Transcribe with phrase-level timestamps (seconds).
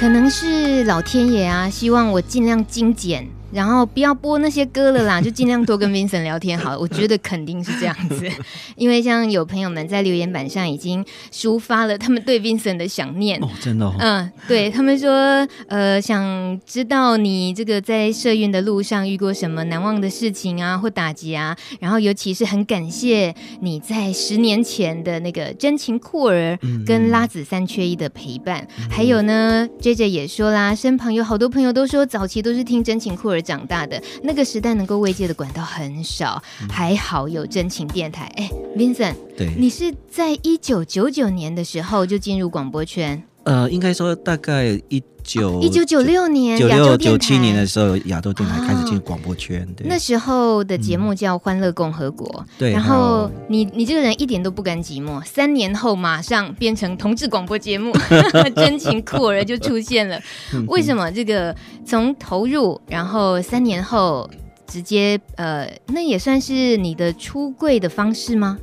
[0.00, 3.28] 可能是老天爷啊，希望我尽量精简。
[3.52, 6.78] 然后不要播那些歌了啦， 就尽量多跟 Vincent 聊天好了。
[6.80, 8.28] 我觉得肯定是这样子，
[8.76, 13.42] 因为像有朋友们在留言板上已经抒发了他们对 Vincent 的想念。
[13.42, 13.94] 哦，真的哦。
[13.98, 21.56] 嗯，对他们说，呃，想知道你这个在社运的路上遇过什么难忘的事情啊，或打击啊。
[21.80, 28.66] 然后尤其是很感谢你在十年前的那个真情酷儿跟拉子三缺一的陪伴。
[28.88, 33.39] 还有呢，JJ 也说啦，身旁有好多朋友都说早期都是听真情酷儿。
[33.40, 38.24] 长大的那个时代，能够慰藉的管道很少，嗯、还好有真情电台。
[38.36, 43.22] 哎，Vincent，对，你是在一九九九年的时候就进入广播圈？
[43.44, 49.66] 呃，应该说大概一九一九九六年，九六九七年的时候，亚洲电台开始进入广播圈。
[49.76, 52.28] 对，那时候的节目叫《欢乐共和国》。
[52.58, 57.92] 对、嗯，然后你你这个人一点都不甘寂寞，三年后马上变成同志广播节目，
[58.56, 60.20] 真情酷儿就出现了。
[60.66, 61.54] 为什么这个
[61.84, 64.28] 从投入，然后三年后
[64.66, 68.58] 直接呃，那也算是你的出柜的方式吗？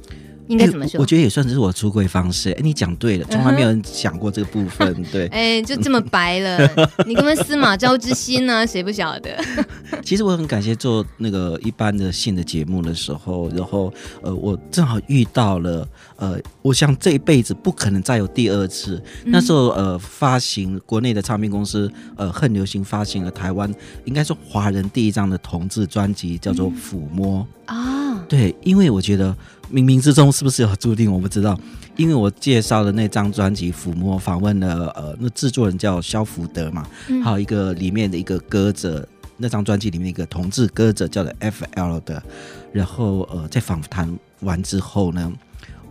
[0.48, 1.00] 应该怎么说？
[1.00, 2.52] 我觉得也算是我出柜方式。
[2.52, 4.94] 哎，你讲对了，从来没有人讲过这个部分。
[5.12, 6.58] 对，哎，就这么白了，
[7.06, 8.66] 你根本司马昭之心呢？
[8.66, 9.38] 谁不晓得？
[10.04, 19.02] 其实我很感谢做那个一般的性的节目的时候，然后呃，我正好遇到了呃，我想这一辈子不可能再有第二次。
[19.26, 23.74] 那时候呃，发行国内的唱片公司呃，很流行发行了台湾
[24.06, 27.97] 应该说华人第一张的同志专辑，叫做《抚摸》啊。
[28.28, 29.36] 对，因为我觉得。
[29.70, 31.12] 冥冥之中是不是有注定？
[31.12, 31.60] 我不知道，
[31.98, 42.24] 因为我介绍的那张专辑《抚摸》，访问了呃，那制作人叫肖福德嘛，嗯、还有一个里面的一个歌者，那张专辑里面一个同志歌者叫做 FL 的，
[42.72, 45.30] 然后呃，在访谈完之后呢，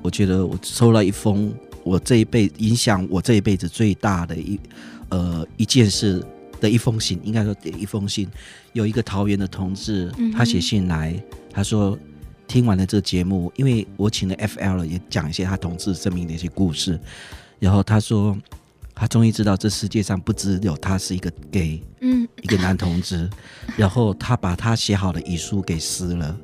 [0.00, 1.52] 我觉得我收了一封
[1.84, 4.58] 我这一辈影响我这一辈子最大的一
[5.10, 6.24] 呃一件事
[6.62, 8.26] 的一封信，应该说一封信，
[8.72, 11.22] 有一个桃园的同志，他写信来，嗯、
[11.52, 11.98] 他说。
[12.46, 16.98] 听完了这个节目，因为我请了 FL 也讲一些他同志生命的一些故事，
[17.58, 18.36] 然后他说
[18.94, 23.28] 他终于知道这世界上不只有他是一个 gay，嗯，一个男同志，
[23.76, 26.36] 然后他把他写好的遗书给撕了，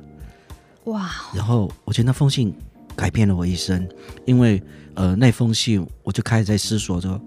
[0.85, 1.09] 哇！
[1.33, 2.53] 然后我觉得那封信
[2.95, 3.87] 改变了我一生，
[4.25, 4.61] 因为
[4.93, 7.19] 呃那封信我就开始在思索说，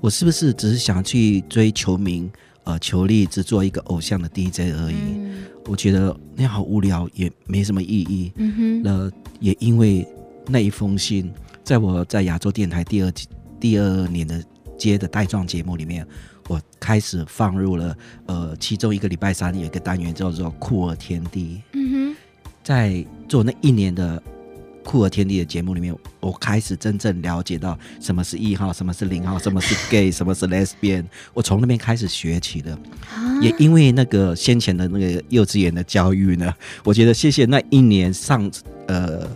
[0.00, 2.30] 我是不是只是想去追求名？
[2.64, 8.32] 呃，求利只做一个偶像的 DJ 而已，嗯、我觉得那样好无聊，也没什么意义。
[8.36, 9.10] 嗯哼，那
[9.40, 10.06] 也因为
[10.46, 11.32] 那一封信，
[11.62, 13.12] 在我在亚洲电台第二
[13.58, 14.42] 第二年的
[14.76, 16.06] 接的带状节目里面，
[16.48, 21.60] 我开始放入了呃，其中一个礼拜三有一个单元叫做酷儿天地。
[21.72, 22.16] 嗯哼，
[22.62, 24.22] 在做那一年的。
[24.82, 31.04] 酷儿天地的节目里面，我开始真正了解到什么是一号，什么是零号， 什么是 gay，什么是 lesbian。
[31.34, 32.76] 我从那边开始学起的，
[33.40, 36.52] 也因为那个先前的那个幼稚园的教育呢，
[36.84, 38.50] 我觉得谢谢那一年上
[38.86, 39.28] 呃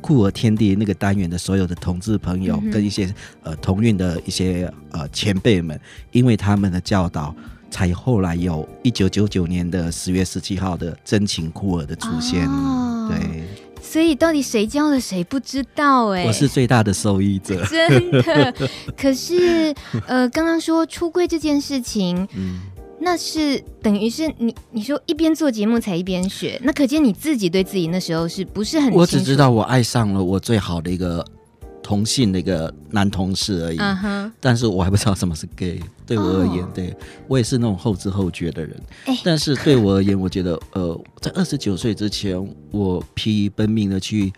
[0.00, 7.34] 酷儿天地那个单元的所有的同志朋友跟一些呃同运的一些呃前辈们，因为他们的教导，
[7.70, 12.46] 才后来有一九九九年的十月十七号的真情酷儿的出现，
[13.08, 13.42] 对。
[13.82, 18.54] 所以到底谁教了谁不知道哎、欸，我是最大的受益者，真的。
[18.96, 19.74] 可是
[20.06, 22.60] 呃，刚刚说出柜这件事情， 嗯，
[23.00, 28.92] 那是等于是你你说一边做节目才一边学，那可见你自己对自己那时候是不是很？
[28.94, 31.22] 我只知道我爱上了我最好的一个。
[31.92, 34.32] 同性的一个男同事而已，uh huh.
[34.40, 35.78] 但是我还不知道什么是 gay。
[36.06, 36.74] 对我而言，oh.
[36.74, 36.96] 对
[37.28, 38.82] 我也是那种后知后觉的人。
[39.04, 42.34] 欸、但是对我而言，我觉得，呃，在二十九岁之前，
[42.70, 44.32] 我疲于奔命的去。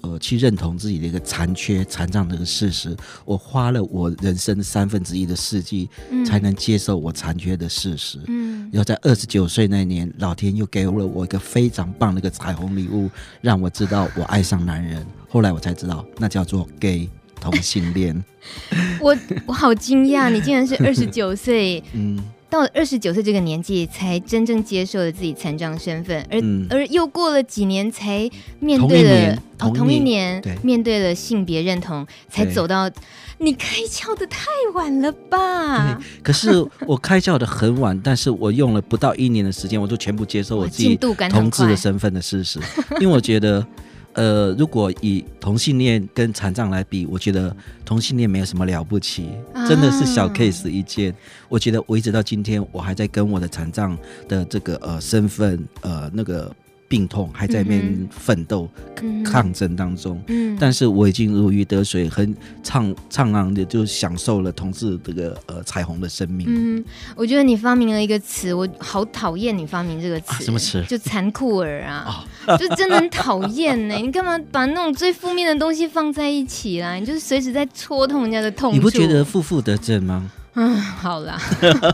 [0.00, 8.20] 呃，去认同自己的一个残缺、残障的一个事实，我花了我人生三分之一的世纪，嗯、才能接受我残缺的事实。
[8.28, 13.10] 嗯，然后在二十九岁那年，老天又给了我一个非常棒的一个彩虹礼物，
[13.40, 15.04] 让我知道我爱上男人。
[15.28, 17.08] 后来我才知道，那叫做 gay
[17.40, 18.24] 同性恋。
[19.00, 19.16] 我
[19.46, 21.82] 我好惊讶，你竟然是 二十九岁。
[21.92, 22.18] 嗯。
[22.50, 28.26] 到了二十九岁这个年纪，才真正接受了自己残障身份，而、嗯、而又过了几年，才
[28.58, 32.90] 面对了同，哦、同一年对面对了性别认同，才走到。
[33.36, 35.94] 你开窍的太晚了吧？
[36.00, 40.96] 对，可是我开窍的很晚，但是我用了不到一年的时间，我就全部接受我自己
[41.28, 42.58] 同志的身份的事实，
[42.98, 43.62] 因为我觉得。
[44.14, 49.28] 呃，如果以同性恋跟残障来比，我觉得同性恋没有什么了不起，
[49.68, 51.14] 真的是小 case 一件。
[51.48, 53.96] 我觉得我一直到今天，我还在跟我的残障
[54.28, 56.52] 的这个呃身份呃那个
[56.88, 58.68] 病痛，还在那边奋斗、
[59.02, 60.20] 嗯、抗争当中。
[60.28, 66.46] 嗯，但是我已经如鱼得水，很畅畅昂的就享受了同志这个呃彩虹的生命。
[66.48, 66.82] 嗯，
[67.14, 70.32] 我觉得你发明了一个词，我好讨厌你发明这个词。
[70.32, 70.82] 啊、什么词？
[70.88, 72.26] 就残酷儿啊！
[72.46, 73.94] 哦、就真的很讨厌呢。
[74.00, 76.94] 你干嘛把那种最负面的东西放在一起啦？
[76.94, 78.76] 你就是随时在戳痛人家的痛处。
[78.76, 80.30] 你不觉得负负得正吗？
[80.60, 81.40] 嗯， 好啦，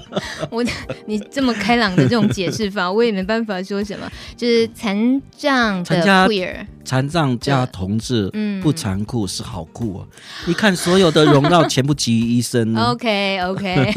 [0.51, 0.65] 我
[1.05, 4.11] 你这么开朗的这种解释法，我也没办法说什么。
[4.35, 10.07] 就是残障的 queer，残障加同志，嗯，不残酷是好酷啊。
[10.47, 12.75] 你看，所有的荣耀全部集于一身。
[12.75, 13.93] OK OK，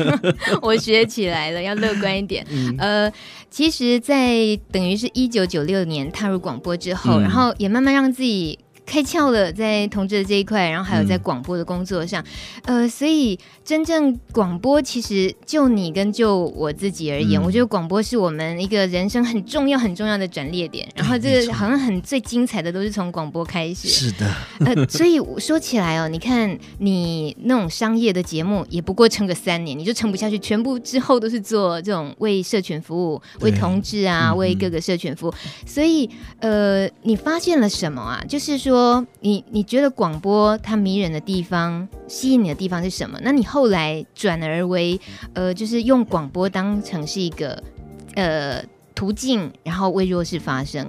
[0.62, 2.46] 我学起来了，要乐观一点。
[2.50, 3.12] 嗯、呃，
[3.50, 8.60] 其实，在等于是一九九六年踏入广播之后，嗯、然后也慢慢让自己。
[8.88, 12.24] 开窍了，在同志的这一块，然后还有在广播的工作上，
[12.64, 20.88] 嗯、呃，所以真正广播其实就你跟就我自己而言，嗯、我觉得广播是我们一个人生很重要很重要的转捩点。
[20.96, 23.90] 然后这个好像很最精彩的都是从广播开始。
[23.90, 35.34] 是的，呃，所以说起来哦，你看你那种商业的节目也不过撑个三年，你就撑不下去，全部之后都是做这种为社群服务、为同志啊、嗯、为各个社群服务。
[35.66, 36.10] 所以
[36.40, 38.24] 呃，你发现了什么啊？
[38.26, 38.77] 就是说。
[38.78, 43.20] 说你你觉得广播它迷人的地方、吸引你的地方是什么？
[43.24, 45.00] 那你后来转而为
[45.34, 47.62] 呃，就是用广播当成是一个
[48.14, 48.64] 呃
[48.94, 50.88] 途径，然后为弱势发声。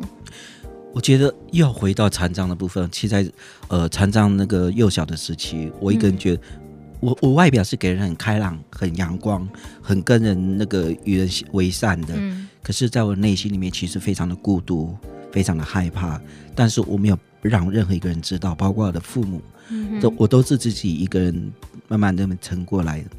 [0.93, 2.87] 我觉得又要回到残障的部分。
[2.93, 3.33] 其实在
[3.69, 6.61] 呃残障那个幼小的时期，我一个人觉得，嗯、
[7.01, 9.49] 我我外表是给人很开朗、很阳光、
[9.81, 12.13] 很跟人那个与人为善的。
[12.15, 14.95] 嗯、可是在我内心里面，其实非常的孤独，
[15.33, 16.21] 非常的害怕。
[16.55, 17.19] 但是我没有。
[17.41, 21.53] 让任何一个人知道，包括我的父母，都、嗯、哼我都是自己一个人
[21.89, 23.11] 慢慢的撑过来的。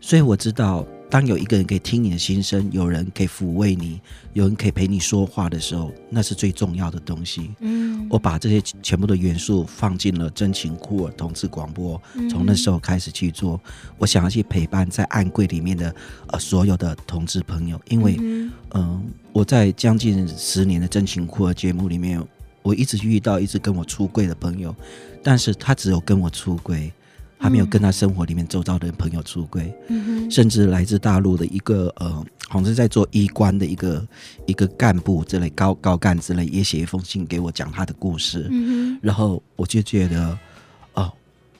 [0.00, 3.98] 所以我知道，当有一个人可以听你的心声，有人可以抚慰你，
[4.34, 7.52] 有人可以陪你说话的时候，那是最重要的东西。
[7.60, 11.98] 嗯，我把这些全部的元素放进了真情酷儿同志广播，
[12.28, 13.58] 从那时候开始去做。
[13.96, 15.94] 我想要去陪伴在暗柜里面的
[16.26, 19.02] 呃所有的同志朋友，因为嗯、呃，
[19.32, 22.22] 我在将近十年的真情酷儿节目里面。
[22.64, 24.74] 我一直遇到一直跟我出柜的朋友，
[25.22, 26.90] 但是他只有跟我出柜，
[27.36, 29.70] 还没有跟他生活里面周遭的朋友出柜。
[29.88, 32.10] 嗯，甚至来自大陆的一个呃，
[32.48, 34.08] 好像是在做医官的一个
[34.46, 38.48] 一个干部之类高高干之类，也写一封信给我讲他的故事。
[38.50, 40.38] 嗯，然后我就觉得。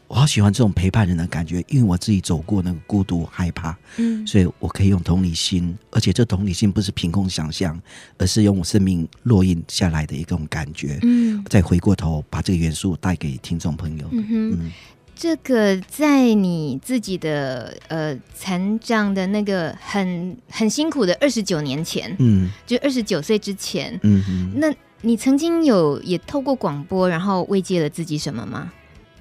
[0.06, 7.80] 我好喜欢这种陪伴人的感觉，因为我自己走过那个孤独、害怕，嗯，所以我可以用同理心，而且这同理心不是凭空想象，
[8.18, 14.06] 而是用我生命烙印下来的一种感觉，嗯，再回过头把这个元素带给听众朋友。
[14.12, 14.72] 嗯哼，嗯，
[15.16, 28.70] 这个在你自己的呃残障的那个很很辛苦的二十九年前，嗯，就二十九岁之前，嗯哼，那你曾经有也透过广播，然后慰藉了自己什么吗？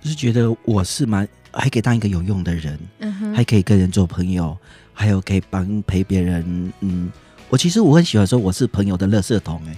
[0.03, 2.77] 就是觉得我是蛮还可以当一个有用的人，
[3.33, 4.57] 还可以跟人做朋友，
[4.93, 6.73] 还有可以帮陪别人。
[6.81, 7.09] 嗯，
[7.49, 9.75] 我其实我很喜欢说我是朋友的垃圾桶，哎，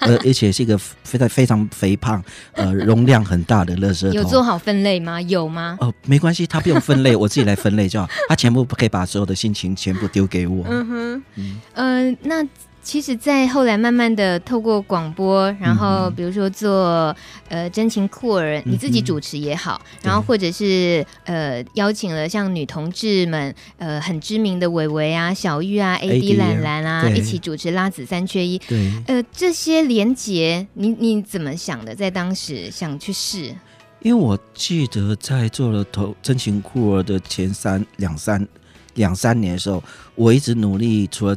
[0.00, 4.12] 呃， 而且是一个非常非常肥胖，呃，容量很大的垃圾桶。
[4.12, 5.20] 有做好分类吗？
[5.20, 5.76] 有吗？
[5.80, 8.08] 哦，没关系，他不用分类，我自己来分类就好。
[8.30, 10.64] 他全部可以把所有的心情全部丢给我。
[10.68, 12.42] 嗯哼，嗯，呃，那。
[12.86, 17.14] 其实，在后来慢慢的透过广播，然后比如说做
[17.48, 31.92] 呃真情酷儿，你自己主持也好，嗯、然后或者是呃邀请了像女同志们呃很知名的伟伟啊、小玉啊、AD 兰兰啊一起主持拉子三缺一，对，呃这些连结，你你怎么想的？
[31.92, 33.52] 在当时想去试？
[34.00, 38.46] 因为我记得在做了头真情酷儿的前三两三
[38.94, 39.82] 两三年的时候，
[40.14, 41.36] 我一直努力，除了。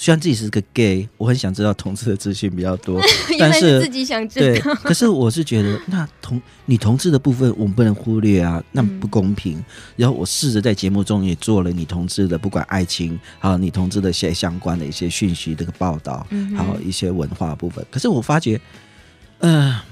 [0.00, 2.98] 虽然自己是个 gay，我很想知道同志的资讯比较多，
[3.38, 4.46] 但是自己想知道。
[4.46, 9.58] 对，可是我是觉得，那同女同志的部分我们不能忽略啊， 那不公平。
[9.58, 9.64] 嗯、
[9.96, 17.84] 然后我试着在节目中也做了女同志的，不管爱情，还有女同志的一些相关的一些讯息这个报道，嗯、还有一些文化部分。
[17.90, 18.58] 可是我发觉，
[19.40, 19.82] 嗯、呃，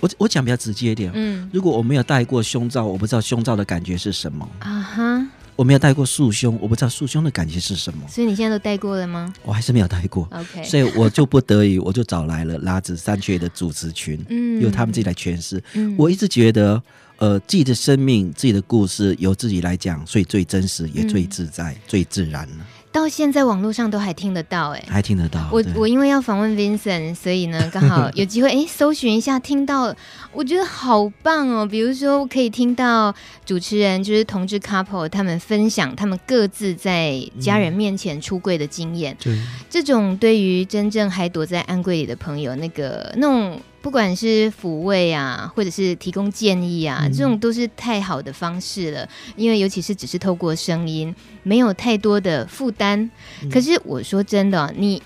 [0.00, 5.17] 我我讲比较直接一点，嗯，如果我没有戴过胸罩，我不知道胸罩的感觉是什么啊哈。
[5.58, 8.06] 我没有戴过束胸，我不知道束胸的感觉是什么。
[8.08, 9.34] 所以你现在都戴过了吗？
[9.42, 10.22] 我还是没有戴过。
[10.30, 15.60] OK，所以我就不得已，我就找来了拉子三缺的主持群，嗯，由他们自己来诠释。
[15.72, 16.80] 嗯，我一直觉得，
[17.16, 22.66] 呃，自己的生命、自己的故事由自己来讲，所以最真实，也最自在、嗯、最自然了。
[22.90, 25.48] 到现在网络上都还听得到，哎，还听得到。
[25.52, 29.94] 我我因为要访问 Vincent，所以呢，刚好 有机会哎，搜寻一下，听到，
[30.32, 31.66] 我觉得好棒哦。
[31.66, 33.14] 比如说，可以听到
[33.44, 39.16] 主持人就是同志 couple 他们分享他们各自在家人面前出柜的经验。
[39.22, 43.60] 对、嗯，这种对于真正还躲在暗柜里的朋友，那个那种。
[43.80, 49.08] 不管是抚慰啊，或者是提供建议啊，嗯、这种都是太好的方式了。
[49.36, 53.10] 因为尤其是只是透过声音，没有太多的负担。
[53.42, 55.02] 嗯、可是我说真的，你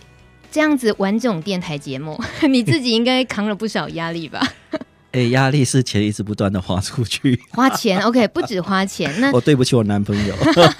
[0.50, 4.40] 这样子玩这种电台节目， 你自己应该扛了不少压力吧？
[5.12, 9.12] 哎，压力是钱一直不断的花出去，花钱，OK，不止花钱。
[9.20, 10.34] 那我对不起我男朋友。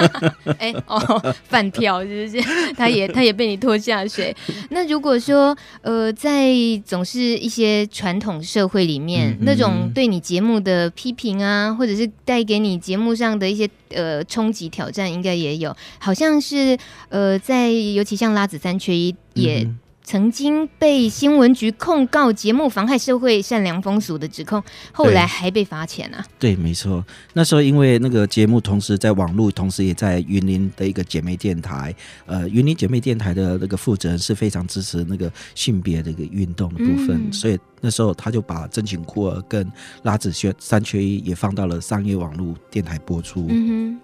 [0.59, 2.43] 哎，哦，饭票是不是？
[2.75, 4.35] 他也他也被你拖下水。
[4.71, 6.51] 那如果说，呃，在
[6.85, 15.77] 总是一些传统社会里面，嗯、那种对你节目的批评啊，或者是带给你节目上的一些呃冲击挑战，应该也有。
[15.99, 16.79] 好像是
[17.11, 19.63] 呃，在尤其像拉子三缺一也。
[19.63, 26.25] 嗯曾经被新闻局控告节目妨害社会善良风俗的指控，后来还被罚钱啊？
[26.39, 27.05] 对，没错。
[27.35, 31.95] 那时候因为那个节目同时在网络，同时也在云林的一个姐妹电台。
[32.27, 39.71] 呃，云林姐妹电台的那个负责人是非常支持那个性别的一个运动的部分，嗯、所以那时候他就把真情酷儿跟
[40.03, 43.47] 拉子轩三缺一也放到了商业网络电台播出。
[43.49, 43.99] 嗯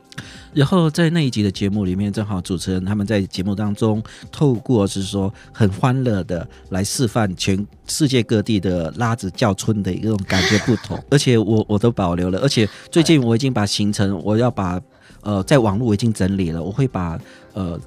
[0.52, 14.80] 然后在那一集的节目里面，正好主持人他们在节目当中透过是说很欢乐的来示范全世界各地的拉子叫春的一种感觉不同， 而且我我都保留了，而且最近我已经把行程我要把
[15.22, 17.18] 呃在网络我已经整理了，我会把
[17.52, 17.78] 呃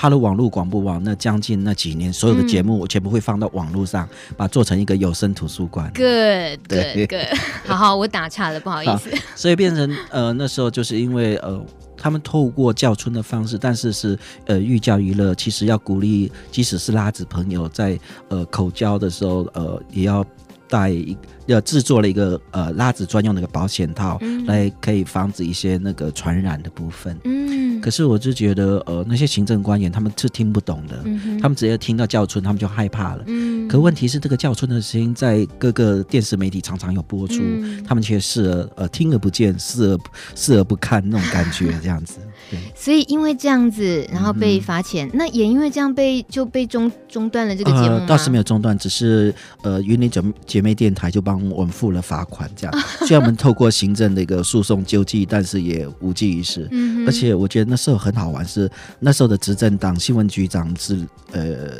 [0.00, 5.88] 哈喽网络广播网那将近那几年所有的节目我全部会放到网络上，把它做成一个有声图书馆。
[5.92, 7.36] Good，对，good，
[7.66, 9.10] 好好，我打岔了，不好意思。
[9.34, 11.60] 所以变成呃那时候就是因为呃。
[12.00, 20.24] 他们透过叫春的方式，但是是呃寓教于乐，其实要鼓励，即使是拉子朋友在呃口交的时候，呃也要
[20.68, 27.18] 带一要制作了一个呃拉子专用的一个保险套，嗯、来可以防止一些那个传染的部分。
[27.24, 33.24] 嗯，可是我就觉得呃那些行政官员他们是听不懂的，嗯、他们只要听到叫春，他们就害怕了。
[33.26, 39.98] 嗯，可问题是这个叫春的声音在各个电视媒体常常有播出，嗯、他们却视而呃听而不见，视而
[40.34, 42.18] 视而不看那种感觉，这样子。
[42.50, 51.38] 对，所以因为这样子，然后被罚钱，嗯、那也因为这样被就被中中断了这个节目倒是没有中断，只是呃云林姐姐妹电台就帮。
[51.48, 56.68] 我们付了罚款，这样， 虽然我们透过行政的一个诉讼救济，但是也无济于事。
[56.72, 61.76] 嗯、而且我觉得那时候很好玩，是那时候的执政党新闻局长是呃，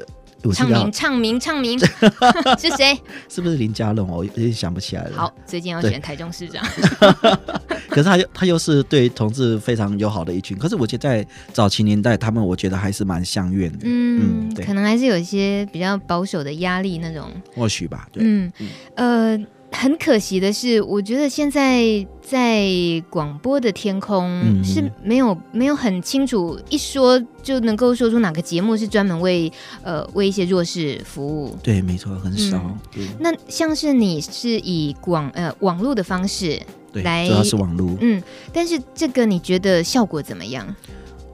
[0.55, 1.79] 唱名唱名唱名
[2.59, 2.99] 是谁？
[3.29, 4.09] 是不是林佳龙？
[4.09, 5.17] 我有点想不起来了。
[5.17, 6.65] 好，最近要选台中市长，
[7.91, 10.57] 可是他又他又是对同志非常友好的一群。
[10.57, 13.79] 可是我觉得在早期年代，他们我觉得还是蛮相怨的。
[13.83, 18.09] 嗯，嗯对，可能还是有一些比较保守的压力那种，或许吧。
[18.13, 18.53] 对，嗯，
[18.95, 19.39] 呃。
[19.71, 22.67] 很可惜的是，我觉得现在在
[23.11, 31.57] 广播的天空是没有、嗯、没有很清楚一说就能够说出哪个节目是专门为呃为一些弱势服务。
[31.63, 32.59] 对，没错，很少。
[32.97, 36.61] 嗯、那像是你是以广呃网络的方式
[36.95, 37.97] 来，主要是网络。
[38.01, 38.21] 嗯，
[38.53, 40.75] 但是这个你觉得效果怎么样？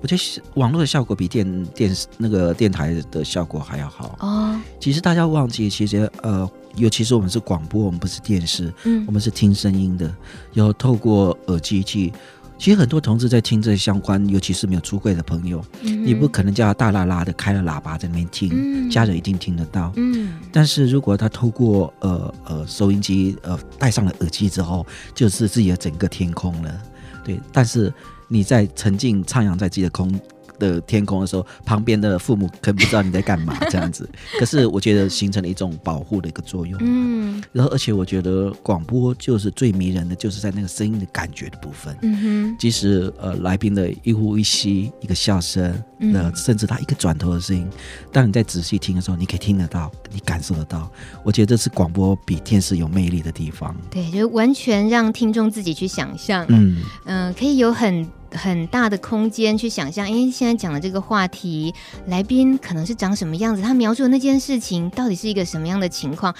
[0.05, 4.15] 我觉得网络的效果比电电视那个电台的效果还要好。
[4.21, 6.49] 哦，其实大家忘记，其实呃。
[6.77, 10.13] 尤其是我们是广播，我们不是电视，嗯，我们是听声音的，
[10.55, 12.13] 有透过耳机去。
[12.59, 19.93] 其实很多同志在听这些相关，尤其是没有出柜的朋友，嗯、你不可能叫他大喇喇的开了喇叭在那边听，嗯、家人一定听得到。
[19.95, 24.85] 嗯，但是如果他透过呃呃收音机呃戴上了耳机之后，
[25.15, 26.83] 就是自己的整个天空了。
[27.23, 27.95] 对，但是
[28.29, 30.21] 你在沉浸徜徉在自己的空。
[30.59, 34.09] 的天空的时候，旁边的父母可能不知道你在干嘛这样子，
[34.39, 36.79] 可是我觉得形成了一种保护的一个作用。
[36.83, 41.97] 嗯，然后而且我觉得广播就是最迷人的，就是在那个声音的感觉的部分。
[42.03, 45.83] 嗯哼，即使呃来宾的一呼一吸、一个笑声，
[46.15, 47.69] 呃，甚至他一个转头的声音，
[48.13, 50.91] 当你在仔细听的时候，你可以听得到，你感受得到。
[51.23, 53.75] 我觉得这是广播比电视有魅力的地方。
[53.91, 56.45] 对，就完全让听众自己去想象。
[56.49, 58.07] 嗯嗯、呃，可以有很。
[58.35, 61.75] 很大的空间去想象，因为现在讲的这个话题，
[62.07, 66.35] 来宾可能是长什么样子，他描述的那件事情到底是一个什么样的情况，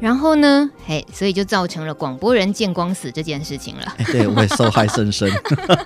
[0.00, 3.94] 然后呢，嘿，所以就造成了广播人见光死这件事情了。
[4.12, 5.30] 对，我会受害深深。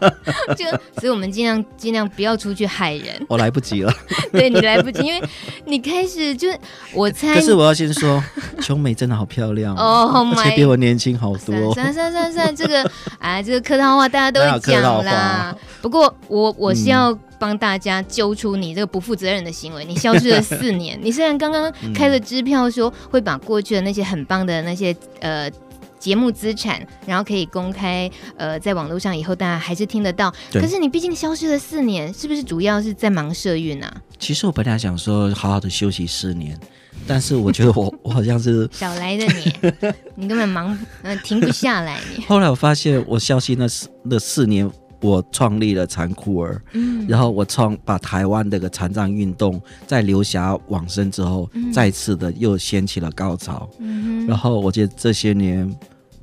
[0.56, 0.64] 就，
[1.00, 3.14] 所以我们尽量尽量不要出去害人。
[3.28, 3.92] 我来不及了。
[4.32, 5.28] 对，你来不及，因为
[5.64, 6.58] 你开始就是
[6.92, 7.34] 我猜。
[7.34, 8.22] 可是我要先说，
[8.60, 11.72] 琼美真的好漂亮哦，oh、而且比我年轻好多。
[11.74, 15.53] 算算算算，这个啊，这个客套话大家都会讲啦。
[15.82, 17.16] 不过我我是要。
[17.36, 19.84] 帮大家揪出你这个不负责任的行为。
[19.84, 25.50] 你消失了四年， 你虽然刚刚开了支票说会把过去的那些很棒的那些呃。
[25.98, 30.30] 节目资产，然后可以公开，呃，在网络上以后大家还是听得到。
[30.52, 33.90] 可是你毕竟消失了四年，是不是主要是在忙社运啊？
[34.18, 36.60] 其实我本来想说好好的休息四年，
[37.06, 39.72] 但是我觉得我 我好像是少来的你，
[40.14, 42.22] 你根本忙，呃，停不下来你。
[42.26, 44.70] 后来我发现，我消息那四那四年，
[45.04, 55.70] 我创立了残酷儿，嗯，然后我创把台湾这个残障运动在刘霞往生之后，嗯、再次的又掀起了高潮，嗯，然后我觉得这些年。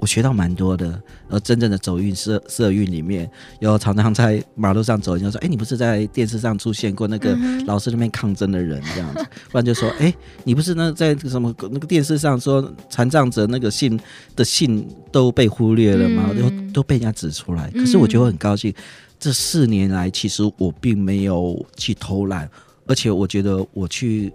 [0.01, 3.29] 我学到蛮多的，而真正的走运社社运里面，
[3.59, 13.97] 有常常在马路上走，人家说：“哎、欸，你不是在电视上出现过那个老师那边抗争的人这样子？”不然就说：“哎、欸，你不是那在什么那个电视上说残障者那个性
[14.35, 16.33] 的性都被忽略了吗？
[16.33, 18.73] 都、嗯、都被人家指出来。”可是我觉得我很高兴，
[19.19, 22.49] 这四年来其实我并没有去偷懒，
[22.87, 24.33] 而且我觉得我去。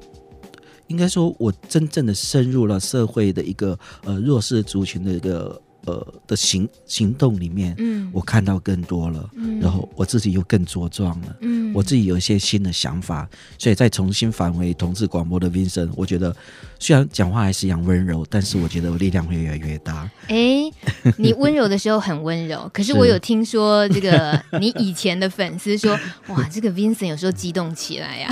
[0.88, 5.60] 应该说，我真正的深入了社会的一个呃弱势族群的一个。
[5.86, 13.28] 呃的行行动里面，嗯，我看到更多了，嗯，然后我自己又更茁壮了，嗯，我自己有一些新的想法，
[13.58, 16.34] 所以再重新返回同志广播的 Vincent，我觉得
[16.78, 20.08] 虽然讲话还是一样温柔，但是我觉得我力量会越来越大。
[20.28, 20.70] 哎，
[21.16, 28.28] 你温柔的时候很温柔， 可是我有听说这个 你以前的粉丝说， 哇，这个 Vincent 有时候激动起来呀，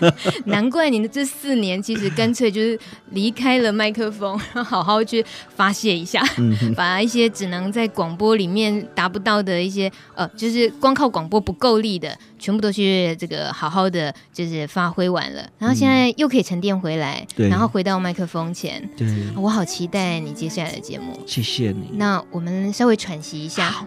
[0.00, 0.14] 啊，
[0.46, 2.78] 难怪你的这四年其实干脆就是
[3.12, 5.24] 离开了麦克风，然后好好去
[5.56, 6.54] 发泄一下，嗯，
[6.98, 7.08] 把。
[7.08, 18.86] 一些只能在广播里面达不到的一些，呃，就是光靠广播不够力的，全部都去这个好好的就是发挥完了，然后现在又可以沉淀回来，嗯、然后回到麦克风前。
[18.94, 21.18] 对，我好期待你接下来的节目。
[21.26, 21.90] 谢谢你。
[21.94, 23.86] 那我们稍微喘息一下。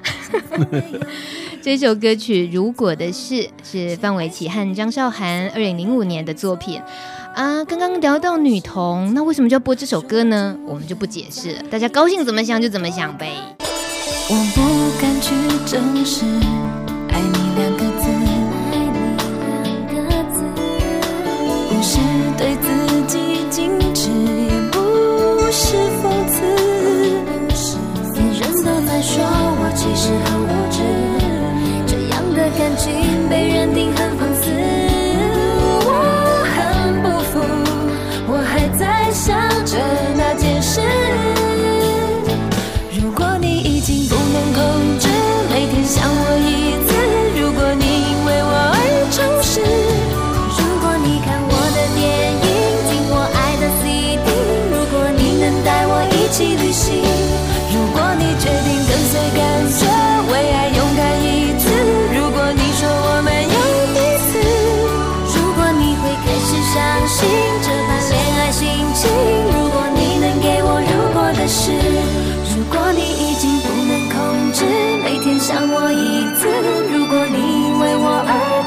[1.62, 6.82] 这首歌曲《如果的事》是范玮琪和张韶涵二零零五年的作品。
[7.34, 10.56] 啊，刚刚聊到女同，那为什么就要播这首歌呢？
[10.66, 13.32] 我们就不解释了，大家高兴怎么想就怎么想呗。
[14.30, 14.62] 我不
[15.02, 15.34] 敢去
[15.66, 16.26] 证实，
[17.10, 18.10] 爱你两个字，
[18.72, 19.00] 爱你
[19.64, 19.96] 两个
[20.34, 20.44] 字，
[21.70, 22.00] 不是
[22.38, 22.68] 对自
[23.08, 23.18] 己
[23.50, 24.78] 矜持，也不
[25.52, 26.36] 是讽刺，
[28.40, 30.78] 人都在说我其实很无知，
[31.88, 32.92] 这样的感情
[33.30, 33.90] 被认定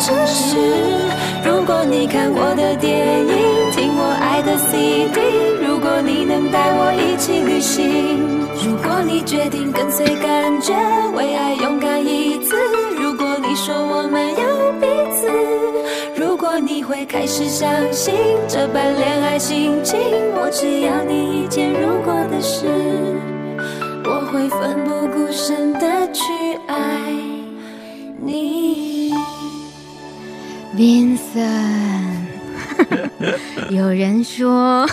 [0.07, 0.57] 我而诚实，
[1.49, 5.19] 如果你看我的电影，听我爱的 CD，
[5.67, 8.21] 如果你能带我一起旅行，
[8.63, 10.75] 如果你决定跟随感觉，
[11.17, 12.55] 为爱勇敢一次，
[12.99, 14.87] 如果你说我们有彼
[15.17, 15.31] 此。
[16.17, 18.15] 如果你会开始相信
[18.47, 19.99] 这般恋爱心情，
[20.35, 22.67] 我只要你一件如果的事，
[24.05, 26.23] 我会奋不顾身的去
[30.77, 31.94] ，Vincent。
[33.71, 34.87] 有人说，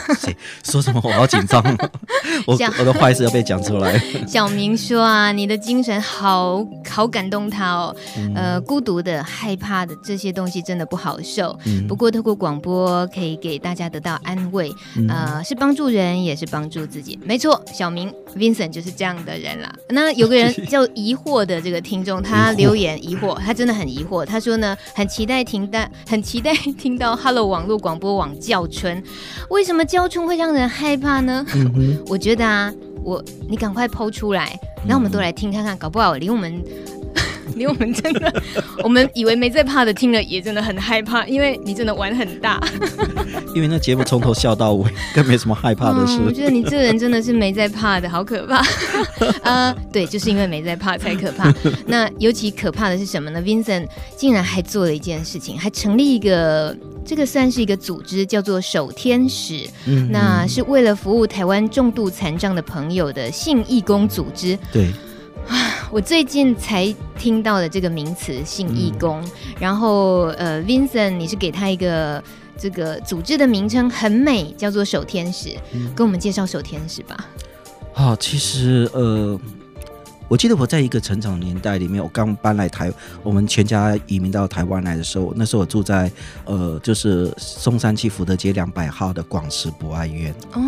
[0.64, 1.02] 说什么？
[1.04, 1.62] 我好紧张，
[2.48, 4.00] 我我的坏事要被讲出来。
[4.28, 7.96] 小明说啊，你的精神好好感动他哦。
[8.18, 11.58] 嗯、呃，孤独的、害怕的这些东西真的不好受。
[11.66, 17.20] 嗯、不过透过广播可以给大家得到安慰，嗯、呃，是帮助人也是帮助自己。
[17.24, 19.74] 没错，小明 Vincent 就是这样的人啦。
[19.90, 24.26] 那有个人叫疑惑的这个听众，他留言疑惑，他真的很疑惑。
[24.26, 29.02] 他说呢，很期待听到，很期待听到 Hello 网络广播网叫春，
[29.50, 31.46] 为什么叫春会让人害怕呢？
[31.56, 32.74] 嗯、 我觉得啊，
[33.04, 36.62] 我你赶快剖出来，然后我们都来听看看，搞不好离我们。
[37.56, 38.44] 离我们真的，
[38.84, 42.60] 我们以为没在怕的，听了也真的很害怕，因为你真的玩很大。
[43.54, 46.18] 因为那节目从头笑到尾，更没什么害怕的事。
[46.20, 48.58] 嗯、我觉得你这个人真的是没在怕的，好可怕。
[48.58, 48.66] 啊、
[49.44, 51.54] 呃，对，就是因为没在怕才可怕。
[51.86, 59.68] 那尤其可怕的是什么呢？Vincent 竟然还做了一件事情，还成立一个，这个算是一个组织，叫做守天使。
[59.86, 64.58] 嗯，那是为了服务台湾重度残障的朋友的性义工组织。
[64.72, 64.92] 对。
[65.92, 72.24] 我最近才听到的这个名词“性义工”，嗯、然后呃，Vincent，你是给他一个
[72.58, 77.28] 这个组织的名称很美，叫做“守天使”，嗯、跟我们介绍“守天使”吧。
[77.94, 79.40] 好，其实呃。
[80.32, 82.90] 我记得我在一个成长年代里面，我刚搬来台，
[83.22, 86.10] 我们全家移民到台湾来的时候，那时候我住在
[86.46, 90.34] 呃，就是松山区福德街两百号的广慈博爱院。
[90.54, 90.62] 哦，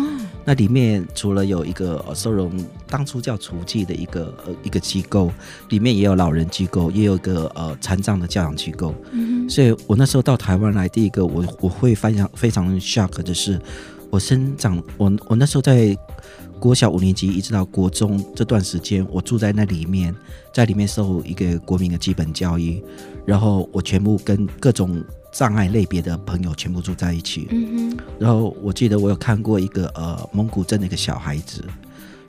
[0.44, 2.52] 那里面除了有一个收容
[2.90, 5.32] 当初叫雏妓的一个呃一个机构，
[5.70, 8.94] 里面也有老人机构，也有一个呃残障的教养机构。
[9.12, 13.58] 嗯，所以我那时候到台湾来，第一个我我会非常非常 shock 的是，
[14.10, 15.96] 我生长我我那时候在。
[16.64, 20.16] 国小五年级一直到国中这段时间，我住在那里面，
[20.50, 22.82] 在里面受一个国民的基本教育，
[23.26, 27.46] 然后我全部跟各种障碍类别的朋友全部住在一起。
[27.50, 27.98] 嗯哼。
[28.18, 31.62] 然后我记得我有看过一个呃蒙古镇的一个小孩子，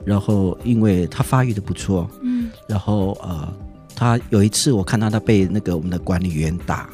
[0.04, 3.50] 然后因为他发育的不错，嗯，然后呃
[3.94, 6.90] 他有一次我看到他被那个我们的管理员打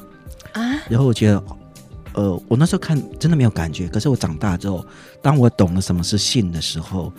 [0.53, 1.43] 啊，然后我觉得。
[2.15, 4.85] 呃，我那时候看真的没有感觉，可是我长大之后，
[5.21, 7.13] 当我懂了什么是性的时候，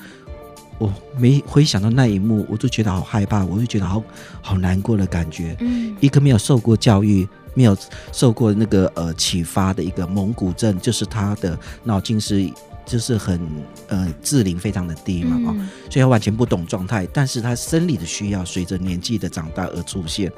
[0.77, 4.03] 我没回想到那一幕，我就觉得好害怕，我就觉得好
[4.41, 5.55] 好难过的感觉。
[5.59, 7.77] 嗯，一个没有受过教育、没有
[8.11, 12.49] 受过那个呃启发的一个蒙古症，就是他的脑筋是。
[12.85, 13.39] 就是很
[13.87, 15.55] 呃智龄非常的低嘛，哦，
[15.89, 20.31] 所以他完全不懂状态，但是他生理的需要随着年纪的长大而出现，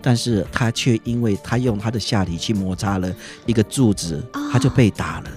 [0.00, 3.14] 但是他却因为他用他的下体去摩擦了
[3.46, 5.30] 一个柱子，他就被打了。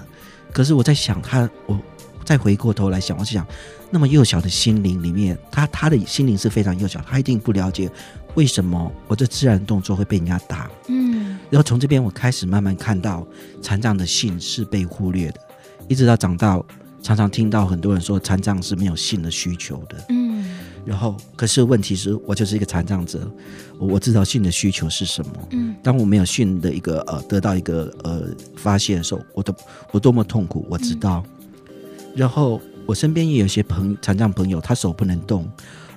[0.52, 1.78] 可是我在想他，我
[2.24, 3.46] 再回过头来想，我就想，
[3.90, 7.90] 那么幼小的心灵里面，他他的心灵是非常幼小，他一定不了解
[8.34, 10.70] 为什么我这自然动作会被人家打。
[10.88, 13.26] 嗯，然后从这边我开始慢慢看到
[13.62, 15.40] 残障的性是被忽略的。
[15.88, 16.60] 一直到长大，
[17.02, 20.04] 常常听到很多人说残障是没有性的需求的。
[20.08, 20.44] 嗯，
[20.84, 23.30] 然后可是问题是我就是一个残障者，
[23.78, 25.32] 我知道性的需求是什么。
[25.50, 28.22] 嗯，当我没有性的一个呃得到一个呃
[28.56, 29.54] 发泄的时候，我的
[29.92, 31.24] 我多么痛苦，我知道。
[32.14, 35.48] 然后我身边也有些朋残障朋友，他手不能动。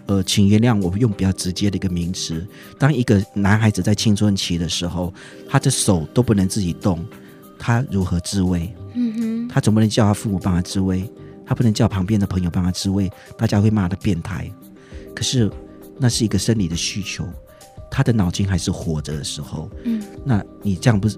[0.06, 2.44] 呃，请原谅我用比较直接的一个名词。
[2.80, 5.14] 当一个男孩子在青春期的时候，
[5.48, 7.06] 他的手都不能自己动，
[7.60, 8.74] 他如何自慰？
[8.96, 9.20] 嗯哼，
[9.50, 11.12] 他总不能叫他父母帮他自慰，
[11.46, 14.50] 他不能叫旁边的朋友帮他自慰，大家会骂他变态。
[15.16, 15.52] 可是
[15.98, 17.28] 那是一个生理的需求，
[17.90, 21.18] 他的脑筋还是活着的时候，嗯，那你这样不是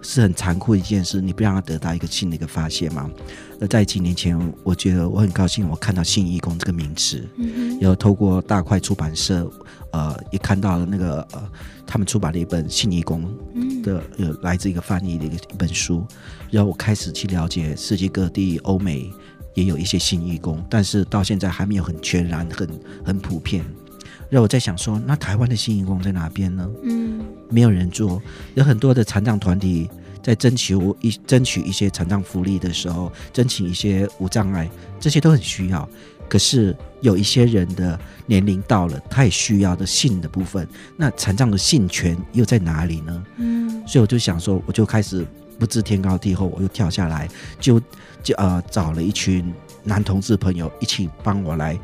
[0.00, 1.20] 是很残酷的一件事？
[1.20, 3.10] 你不让他得到一个新的一个发现吗？
[3.58, 9.50] 那在几年前，我觉得我很高兴，我看到性义工这个名词，嗯哼，然后透过大块出版社，
[9.90, 11.50] 呃，也看到了那个呃，
[11.86, 13.22] 他们出版了一本信义工
[13.82, 16.06] 的，呃，来自一个翻译的一个一本书，
[16.50, 19.10] 然后我开始去了解世界各地，欧美
[19.54, 22.68] 也有一些信义工，但是到现在还没有很全然、很
[23.04, 23.64] 很普遍。
[24.30, 26.68] 然后我在想说，那台湾的新义工在哪边呢？
[26.82, 28.20] 嗯，没有人做，
[28.54, 29.90] 有很多的残障团体。
[30.20, 34.68] 在争取一争取一些残障福利的时候，争取一些无障碍，
[35.00, 35.88] 这些都很需要。
[36.28, 43.24] 可是有一些人的年龄到了，他也需要的性的部分，那残障的性权又在哪里呢？
[43.36, 45.26] 嗯，所以我就想说，我就开始
[45.58, 47.80] 不知天高地厚，我又跳下来，就
[48.22, 51.78] 就呃找了一群男同志朋友一起帮我来。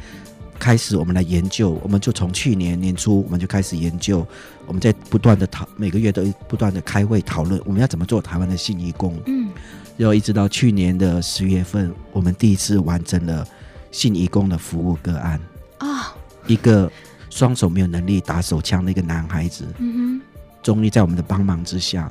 [0.57, 4.25] 开始，我们来研究，我们就从去年年初，我们就开始研究，
[4.67, 9.21] 我们在不断的讨，每个月都不断的开会讨论，我们要怎么做台湾的性义工。
[9.27, 9.49] 嗯，
[9.97, 13.47] 然后一直到去年的十月份，我们第一次完成了
[13.95, 15.41] 性义工的服务个案。
[15.79, 16.13] 啊、哦，
[16.49, 16.91] 一个
[17.31, 22.11] 双手没有能力打手枪的一个男孩子，嗯哼，终于在我们的帮忙之下，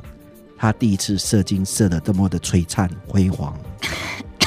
[0.58, 3.54] 他第一次射精射的这么的璀璨辉煌。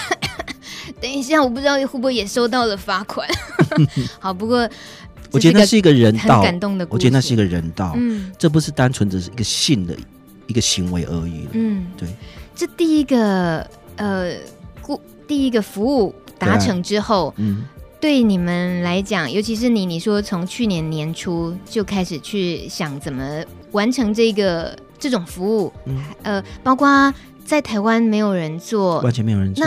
[0.98, 3.28] 等一下，我不知道会不会也收到了罚款。
[4.18, 4.66] 好，不过
[5.30, 6.86] 我觉得那是一个人道，感动的。
[6.88, 9.94] 我觉得那是一个人道，嗯，这不是单纯只是一个性的
[10.46, 11.46] 一个行为而已。
[11.52, 12.08] 嗯，对。
[12.54, 14.34] 这第一个呃，
[14.80, 17.64] 故第一个服务达成之后，嗯，
[18.00, 27.12] 对你们来讲，尤其是你，你说从去年年初就开始去想怎么完成这个这种服务，嗯，呃，包括
[27.44, 29.66] 在台湾没有人做，完全没有人做。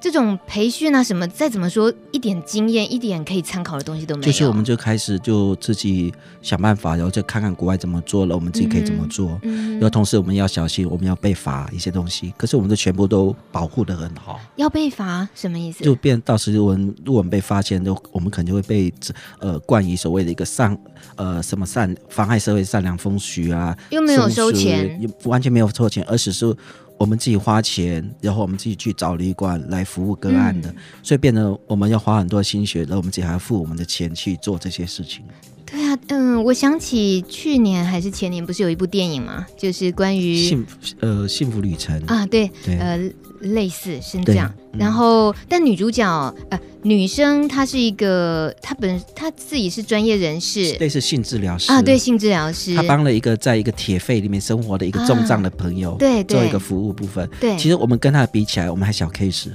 [0.00, 4.26] 这种培训啊，什么再怎么说，一点经验、一点可以参考的东西都没有。
[4.26, 9.38] 就是我们就开始就自己想办法，然后就看看国外怎么做了，我们自己可以怎么做。
[9.42, 12.32] 嗯，然后同时我们要小心，我们要被罚一些东西。
[12.38, 14.40] 可是我们的全部都保护的很好。
[14.56, 15.84] 要被罚什么意思？
[15.84, 18.92] 就变到时我们如果我们被发现，都我们可能就会被
[19.38, 20.76] 呃冠以所谓的一个善
[21.16, 26.56] 呃什么善妨害社会善良风俗啊，又没有收钱，完全没有收钱，而是说。
[27.00, 35.24] 我们自己花钱，然后我们自己去找旅馆来服务个案的，嗯、所以变得我们要花很多心血，然后我们自己还要付我们的钱去做这些事情。
[35.70, 39.46] 对啊，啊，嗯，我想起去年还是前年，不是有一部电影嘛？
[39.56, 42.00] 就是关于幸福呃幸福旅程。
[42.06, 42.78] 啊，对，对。
[42.78, 42.98] 呃，
[43.40, 44.52] 类似是这样。
[44.72, 51.72] 嗯、然后，但女主角呃女生她是一个，她本她自己是专业人士，类似性治疗师。
[51.72, 57.28] 啊，对，性治疗师，她帮了一个在一个铁肺里面生活的一个重障的朋友，啊、对，做一个服务部分。
[57.40, 59.48] 对，其实我们跟她比起来，我们还小 case。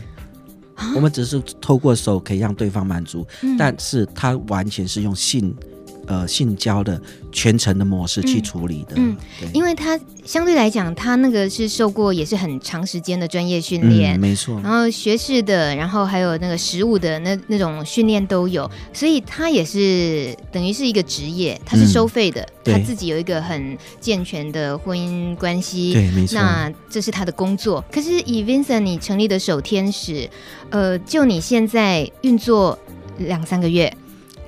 [0.93, 5.55] 我们只是透过手可以让对方满足，嗯、但是他完全是用性，
[6.07, 8.95] 呃，性交的全程的模式去处理的。
[8.95, 14.59] 嗯，对，因为他相对来讲，他那个是受过也是很长时间的专业训练，嗯，没错。
[14.61, 26.35] 然后学士的，然后还有那个实务的那那种训练都有，所以他也是等于是一个职业，他是收费的，嗯、他自己有一个很健全的婚姻关系，对，没错。
[26.35, 27.83] 那这是他的工作。
[27.91, 30.29] 可是以 Vincent 你成立的首天使。
[30.71, 32.77] 呃，就你现在运作
[33.19, 33.95] 两三个月，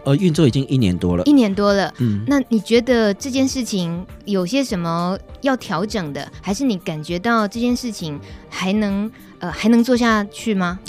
[0.07, 1.93] 呃，运作已经一年多了，一年多了。
[1.97, 8.17] 嗯，那你觉得这件事情有些什么要调整的，还是你感觉到这件事情
[8.47, 10.79] 还能呃还能做下去吗？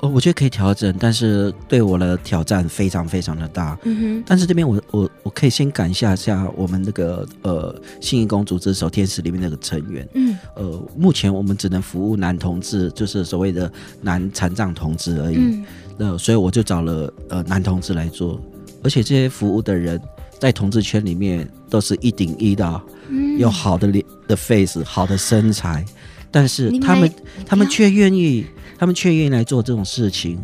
[0.00, 3.78] 哦，我觉得可以调整，但是对我的挑战非常非常的大。
[3.84, 10.08] 嗯哼，但是这边我我我可以先感谢一下我们那个呃信义宫组织手天使里面那个成员。
[10.14, 15.36] 嗯，呃，目前我们只能服务男同志，就是所谓的男残障同志而已。
[15.36, 15.64] 嗯，
[15.96, 18.40] 那所以我就找了呃男同志来做，
[18.82, 20.00] 而且这些服务的人
[20.38, 25.84] 在同志圈里面都是一顶一的，嗯，有好的脸的 face，好的身材，
[26.30, 27.12] 但是他们
[27.46, 28.46] 他们却愿意。
[28.78, 30.38] 他们却愿意来做这种事情。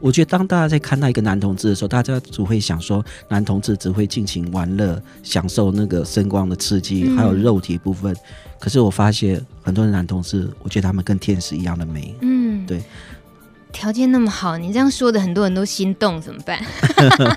[0.00, 8.14] 我觉得，当大家在看到一个男同志的时候，大家只会想说，男同志只会尽情玩乐，享受那个声光的刺激，还有肉体部分。
[8.14, 8.18] 嗯、
[8.58, 12.14] 可是我发现，很多的男同志，我觉得他们跟天使一样的美。
[12.22, 12.82] 嗯，对。
[13.74, 16.64] 条件那么好，你这样说的，很多人都心动，怎么办？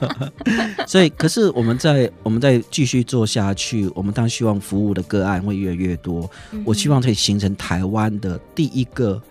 [0.88, 6.30] 所以，可是我们在我们在继续做下去，我们当然希望服务的个案会越来越多。
[6.52, 9.22] 嗯、我希望可以形成台湾的第一个。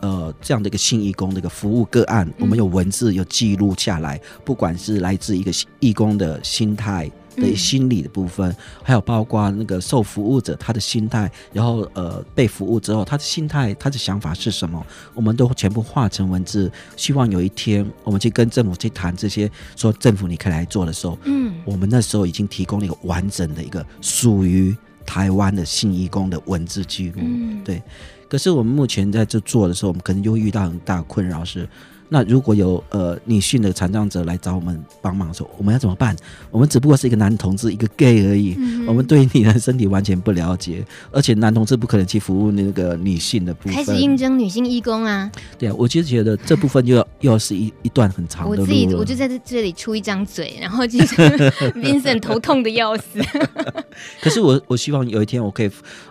[0.00, 5.50] 呃，这样的一个信义工的一个服务个案，我们有文字有记录下来，不管是来自一个
[5.80, 27.82] 义工的心态的心理的部分，还有包括那个受服务者他的心态，然后呃被服务之后他的心态他的想法是什么，我们都全部化成文字，希望有一天我们去跟政府去谈这些，说政府你可以来做的时候，嗯，我们那时候已经提供了一个完整的一个属于台湾的信义工的文字记录，嗯，对。
[28.28, 31.68] 可是我们目前在这做的时候，我们可能就会遇到很大困扰是。
[32.08, 36.14] 那如果有呃女性的残障者来找我们帮忙的时候，我们要怎么办？
[36.50, 43.74] 我们只不过是一个男同志，一个 gay 而已，嗯、我们对你的身体完全不了解，而且男同志不可能去服务那个女性的部分。
[43.74, 45.30] 开始应征女性义工啊？
[45.58, 48.62] 对啊，我就觉得这部分又要又要是一一段很长的路。
[48.62, 51.16] 我自己我就在这这里出一张嘴，然后就是
[51.74, 53.20] Vincent 头痛的要死。
[54.20, 55.70] 可是我我希望有一天我可以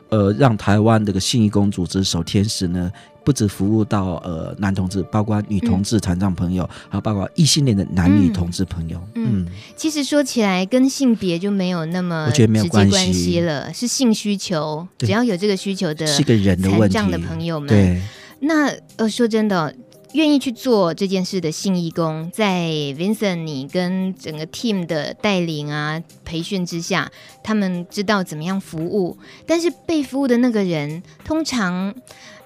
[0.10, 2.92] 呃让台湾这个信义工组织守天使呢。
[3.26, 9.02] 不止服务到呃男同志，包括女同志残障朋友，嗯、还有包括异性恋的男女同志朋友。
[9.16, 16.94] 嗯，嗯其实说起来跟性别就没有那么直接关系了，是性需求，只要有这个需求的，是个人的问题。
[16.94, 18.00] 残障的朋友们，对。
[18.42, 19.74] 那呃说真的，
[20.14, 27.12] 愿意去做这件事的信义工，在 Vincent 你跟整个 team 的带领啊培训之下，
[27.44, 31.96] 他们知道怎么样服务，但是被服务的那个人通常。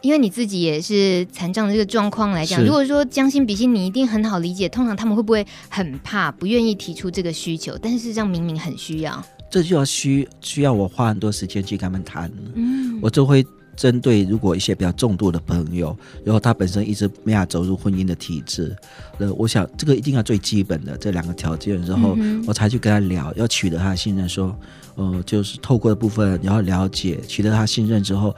[0.02, 4.70] 因为你自己也是残障的这个状况来讲，如果说将心比心，你一定很好理解。
[4.70, 7.78] 通常他们会不会很怕，不愿意提出这个需求？
[7.82, 12.32] 但是这样明明很需要，这就要需需要我花很多时间去跟他们谈。
[12.56, 18.74] 嗯，我就会针对如果一些比较重度的朋友，然后他本身一直没法走入婚姻的体制，
[19.18, 24.58] 呃，我想这个一定要最基本的这两个条件，然后我才去跟他聊，要取得他的信任，说，
[24.96, 28.34] 呃，就是透过的部分，然后了解，取得他信任之后。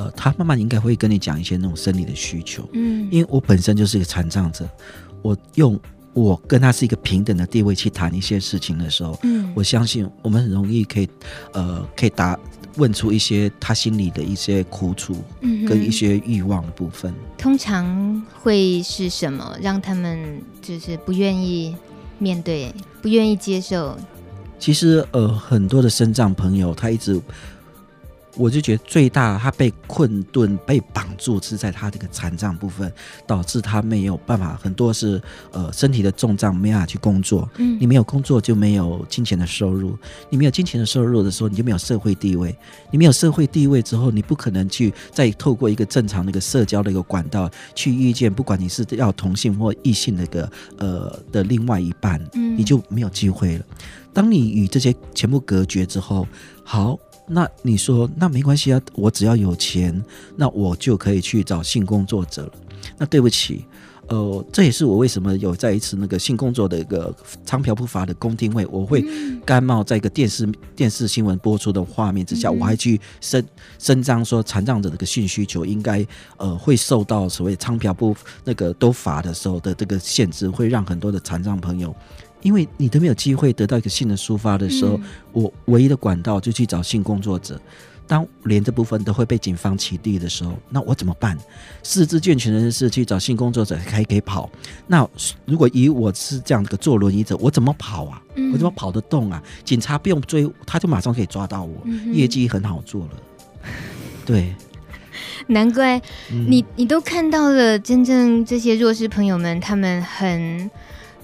[0.00, 4.66] 呃，他慢慢应该会跟你讲一些那种生理的需求，嗯，因为我本身就是一个残障者，
[5.20, 5.78] 我用
[6.14, 11.08] 我跟他是一个平等的地位去谈一些事情的时候，嗯，我相信我们很容易可以，
[11.52, 12.38] 呃，可以答
[12.76, 17.12] 问出一些他心里的一些苦楚，嗯，跟一些欲望的部分。
[17.36, 21.76] 通常会是什么让他们就是不愿意
[22.18, 23.98] 面对，不愿意接受？
[24.58, 27.20] 其实，呃，很多的身障朋友他一直。
[28.36, 32.90] 我就觉得最大，他被困顿、被绑住是在他这个残障部分，
[33.26, 34.58] 导致他没有办法。
[34.62, 37.48] 很多是呃身体的重障没办法去工作。
[37.56, 42.56] 嗯，你没有工作就没有金钱的收入，你没有金钱的收入的时候，你就没有社会地位。
[42.90, 52.20] 你没有社会地位之后，你不可能去再透过一个正常的一个社交的一个管道去遇见，不管你是要同性或异性的一个呃的另外一半。
[52.34, 53.64] 嗯，你就没有机会了。
[54.12, 56.26] 当你与这些全部隔绝之后，
[56.64, 56.98] 好，
[57.30, 60.04] 那你说那没关系啊，我只要有钱，
[60.36, 62.52] 那我就可以去找性工作者了。
[62.98, 63.64] 那对不起。
[64.08, 67.14] 呃，这也是我为什么有在一次那个性工作的一个
[67.46, 69.04] 娼嫖不法的公听会，我会
[69.46, 73.46] 甘冒在一个电视电视新闻播出的画面之下，我还去伸
[73.78, 76.04] 伸张说残障者的个性需求应该
[76.38, 78.12] 呃会受到所谓娼嫖不
[78.42, 81.94] 那个都罚的时候的这个限制，会让很多的残障朋友，
[82.42, 85.00] 因为你都没有机会得到一个性的抒发的时候，
[85.32, 87.60] 我唯一的管道就去找性工作者。
[88.06, 91.38] 当连这部分都会被警方起底的时候，那我怎么办？
[91.84, 94.50] 四肢健全的人士去找性工作者还可以跑，
[94.88, 95.08] 那
[95.44, 98.20] 如果以我是这样的坐轮椅者，我怎么跑啊？
[98.52, 99.40] 我怎么跑得动啊？
[99.64, 103.10] 警察不用追，他就马上可以抓到我，业绩很好做了。
[104.26, 104.56] 对，
[105.46, 106.02] 难怪
[106.48, 110.68] 你你都看到了真正这些弱势朋友们，他们很。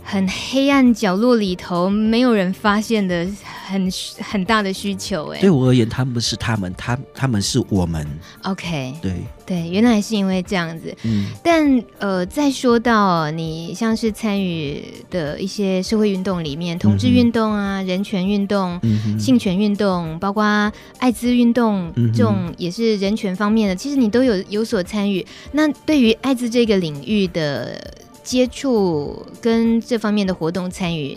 [0.09, 3.27] 很黑暗角落里头，没有人发现的
[3.67, 3.91] 很
[4.21, 8.07] 很大的需求，哎，对我而言，他们不是他们，他他们是我们。
[8.45, 9.15] OK，对
[9.45, 10.97] 对，原来是因为这样子。
[11.03, 25.27] 嗯，但呃，再说到你像是参与的一些社会运动里面，同志运动啊、嗯、人权运动、嗯、性权运动，包括艾滋运动、嗯、这种也是人权方面的，其实你都有有所参与。
[25.51, 28.06] 那对于艾滋这个领域的。
[28.27, 31.17] 接触跟这方面的活动参与，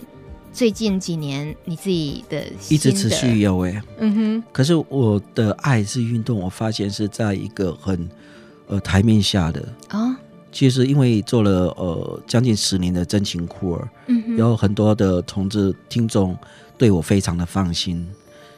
[0.54, 4.44] 最近几年你自己的一直持续有哎，嗯哼。
[4.54, 8.08] 可是我的爱是运动，我发现是在一个很
[8.68, 10.12] 呃台面下的啊。
[10.12, 10.16] 哦、
[10.52, 16.38] 其实因为做了呃将近十年的真情酷儿，嗯哼，然后很多的同志听众
[16.78, 18.08] 对我非常的放心，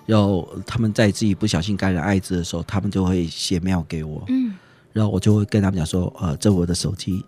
[0.06, 4.54] 然后他们在自己不小心感染艾滋的时候，他们就会写 mail 给我，嗯，
[4.92, 7.24] 然后我就会跟他们讲说，呃，这我的手机。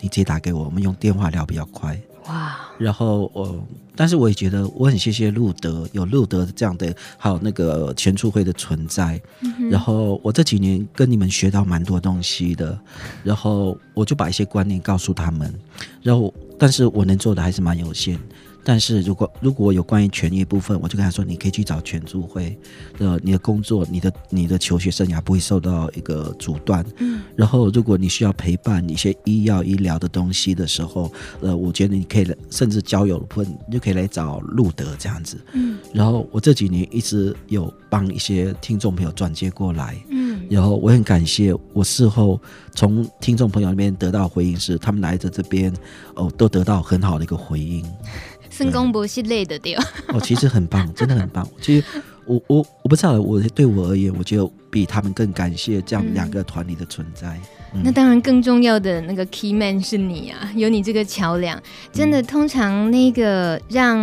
[0.00, 1.98] 你直接打给我，我们用电话聊比较快。
[2.26, 2.56] 哇！
[2.76, 3.60] 然后我、呃，
[3.94, 9.20] 但是我也觉得我很谢谢路德，有路德这样的，还有那个全促会的存在。
[9.42, 12.76] 嗯、然后我这几年跟你们学到蛮多东西的，
[13.22, 15.54] 然后我就把一些观念告诉他们。
[16.02, 18.18] 然后，但是我能做的还是蛮有限。
[18.68, 22.58] 但是如果如果有关于权益部分，我就跟他说，你可以去找全助会，
[22.98, 26.84] 呃，你的工作、你的你的求学生涯不会受到一个阻断。
[26.98, 27.22] 嗯。
[27.36, 35.38] 然后，如果你需要陪伴一些医药医疗的东西的时候，呃，我觉得你可以甚至交友的部分，你就可以来找路德这样子。
[35.52, 35.78] 嗯。
[35.94, 39.96] 然后我这几年一直有帮一些听众朋友转接过来。
[40.10, 40.44] 嗯。
[40.50, 42.40] 然后我很感谢，我事后
[42.74, 45.72] 从听众朋友那边得到回应是，他们来着这边
[46.14, 47.84] 哦，都得到很好的一个回应。
[48.56, 51.46] 成功不是累的掉 哦，其实很棒，真的很棒。
[51.60, 51.84] 其实
[52.24, 57.28] 我我我不知道，我对我而言，我就比他们更感谢这样两个团里的存在。
[57.72, 61.60] 嗯嗯、那当然，更重要的那个 key man 是你啊，有你这个桥梁，
[61.92, 63.98] 真的，通常那个让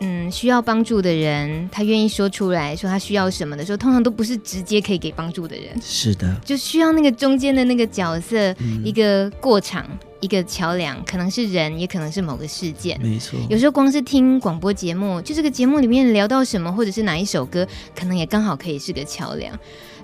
[0.00, 5.66] 嗯需要帮助的人，他愿意说出来说他需要什么的时候，通常都不是直接可以给帮助的人。
[5.82, 9.86] 是的，就需要那个中间的那个角色，嗯、一个过场。
[10.24, 12.98] 一个桥梁，可能是人，也可能是某个事件。
[13.02, 19.54] 没错，有时候光是听广播节目，就这个节目里面聊到什么，或者是哪一首歌，可能也刚好可以是个桥梁。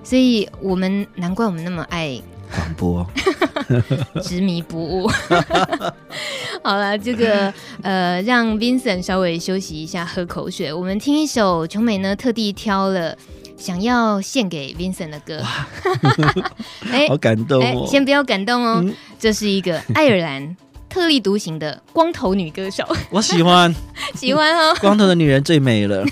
[0.03, 3.07] 所以我们难怪我们那么爱广播，
[4.21, 5.09] 执迷不悟。
[6.63, 10.71] 好了，这个呃，让 Vincent 稍微休息一下，喝口水。
[10.71, 13.17] 我们听一首琼美呢特地挑了。
[13.61, 15.39] 想要献给 Vincent 的歌，
[16.91, 17.85] 哎，好感动哦！
[17.87, 20.57] 先不要感动哦，嗯、这是一个爱尔兰。
[20.91, 23.73] 特立独行的光头女歌手，我喜欢，
[24.13, 24.75] 喜欢哦。
[24.81, 26.05] 光头的女人最美了。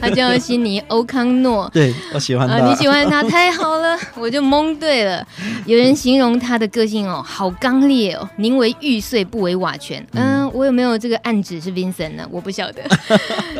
[0.00, 2.58] 她叫悉尼欧康诺， 对，我喜欢她。
[2.66, 5.24] 你喜欢她，太好了， 我就蒙对了。
[5.66, 10.04] 有人形容她的个性哦，好刚烈哦，宁为玉碎，不为瓦全。
[10.12, 12.26] 嗯，我有没有这个暗指是 Vincent 呢？
[12.30, 12.82] 我不晓得。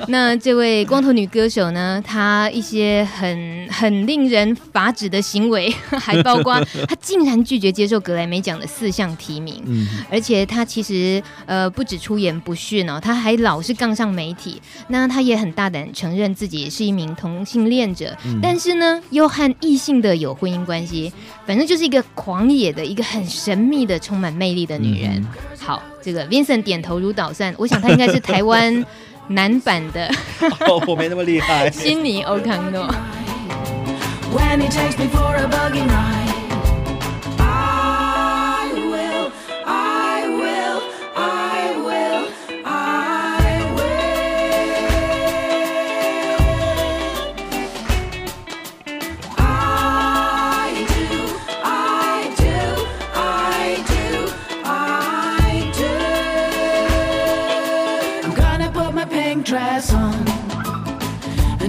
[0.09, 2.03] 那这位光头女歌手呢？
[2.03, 10.45] 她一些很很令人发指的行为，还包括她竟然拒绝接受格莱美奖的四项提名，嗯，而且。
[10.46, 14.62] 他其实呃不止出言不逊哦，他还老是杠上媒体。
[14.88, 21.12] 那他也很大胆承认自己是一名同性恋者，嗯、但是呢又和异性的有婚姻关系。
[21.44, 25.12] 反正就是一个狂野的、一个很神秘的、充满魅力的女人。
[25.16, 25.26] 嗯、
[25.59, 28.85] 好，这个 Vincent 点头如捣蒜，我想他应该是台湾
[29.28, 30.06] 男版的。
[30.66, 31.70] 哦，我没那么厉害。
[31.72, 32.88] 悉尼欧康诺。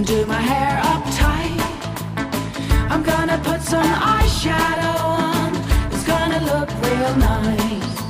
[0.08, 1.60] Do my hair up tight.
[2.90, 5.50] I'm gonna put some eyeshadow on.
[5.92, 8.00] It's gonna look real nice.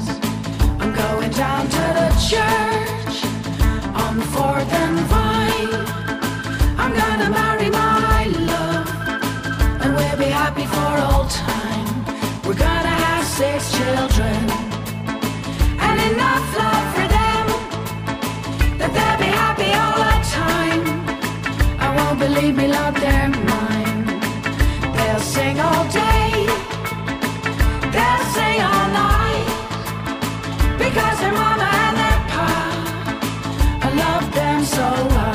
[0.81, 3.17] I'm going down to the church
[4.05, 5.75] on Fourth and Vine.
[6.83, 8.89] I'm gonna marry my love,
[9.83, 11.89] and we'll be happy for all time.
[12.45, 14.58] We're gonna have six children
[34.79, 35.28] so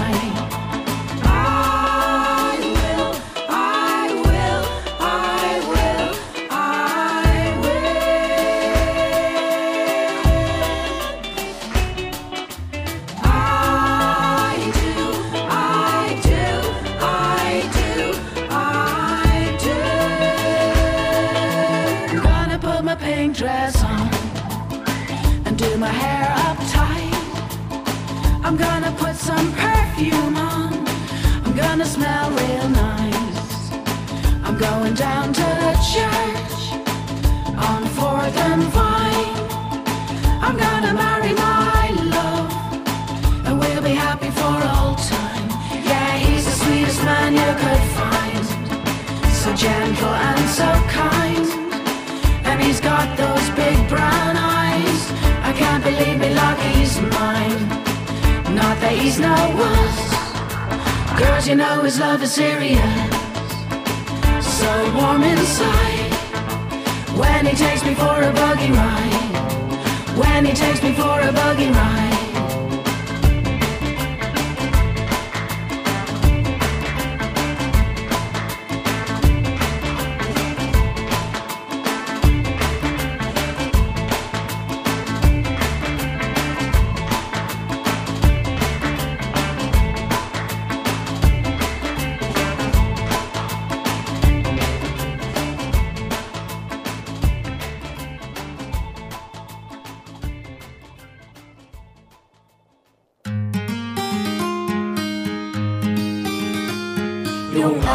[107.63, 107.87] 用爱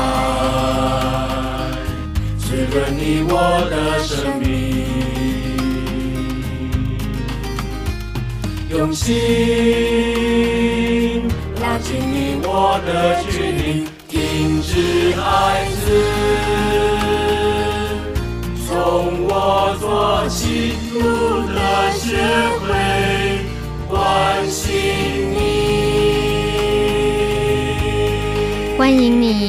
[2.39, 3.35] 滋润你我
[3.69, 4.49] 的生命，
[8.71, 9.15] 用心
[11.61, 15.69] 拉近你我的距离，停止爱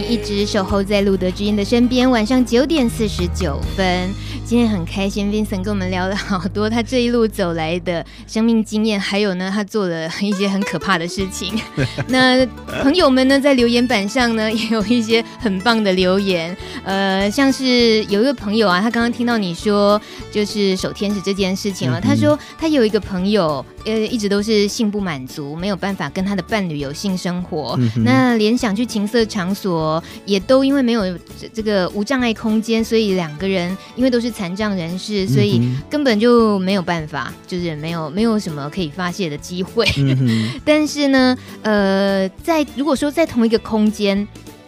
[0.09, 2.09] 一直守候在路德之音的身边。
[2.09, 4.09] 晚上九点四十九分，
[4.43, 11.53] 今天很开心，Vincent 跟我们聊了好多他这一路走来的生命经验，还有呢，他做了一些很可怕的事情。
[12.09, 12.43] 那
[12.81, 16.57] 朋友们呢，在留言板上呢，也有一些很棒的留言。
[16.83, 20.01] 呃，像是有一个朋友啊，他刚刚听到你说
[20.31, 31.17] 就是守天使这件事情了，嗯、他说他有一个朋友，呃，一直都是性不满足，没有办法跟他的伴侣有性生活，嗯、那连想去情色场所也都因为没有
[31.53, 39.85] 这个无障碍空间，所以两个人因为都是残障人士，所以根本就没有办法，就是没有没有什么可以发泄的机会。
[39.97, 44.27] 嗯、 但是呢，呃，在如果说在同一个空间。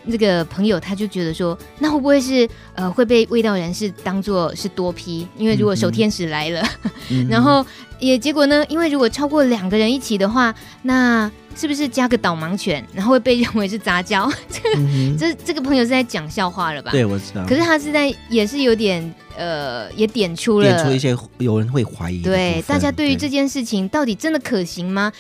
[0.10, 6.64] 这个朋友他就觉得说，那会不会是呃会被味道人士当做是多批因为如果守天使来了，
[7.10, 7.66] 嗯、 然后
[8.00, 14.32] 也结果呢，因为如果超过两个人一起的话，那是不是加个导盲犬，然后会被认为是杂交？
[14.50, 16.92] 这个、嗯、这这个朋友是在讲笑话了吧？
[16.92, 17.46] 对，我知道。
[17.46, 22.22] 可是他是在也是有点呃，也点出了点出一些有人会怀疑。
[22.22, 25.12] 对，大家对于这件事情到底真的可行吗？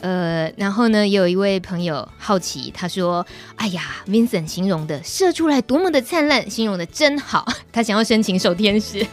[0.00, 3.26] 呃，然后呢，也有一位朋友好奇，他说
[3.56, 7.46] ：“哎呀，Vincent 形容的射出来多么的灿烂，形容的真好。
[7.72, 9.06] 他想要申请守天使，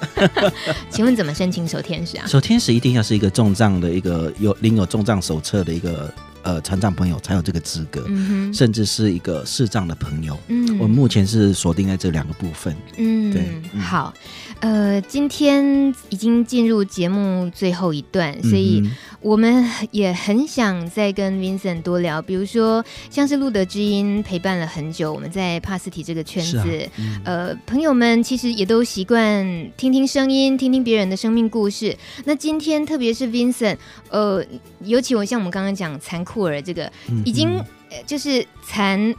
[0.89, 2.25] 请问怎么申请守天使啊？
[2.25, 6.11] 守天使一定要是一个重障的一个有领有重障手册的一个
[6.43, 12.75] 呃残障朋友才有这个资格，嗯、甚至是一个视障的朋友，嗯，嗯，我目前是锁定在这两个部分。
[12.95, 14.13] 嗯，对，嗯、好，
[14.61, 18.81] 呃，今天已经进入节目最后一段，所以
[19.27, 26.63] 我们也很想再跟 Vincent 多聊，比如说像是路德之音陪伴了很久，我们在帕斯提这个圈子，啊
[26.97, 31.93] 嗯、呃，朋友们其实也都习惯听听声音，听听别人的生命故事。
[32.23, 33.75] 那今天特别是 Vincent，
[34.09, 34.41] 呃，
[34.85, 37.61] 尤其我像我们刚刚讲残酷儿这个，嗯、已经
[38.05, 39.13] 就是残。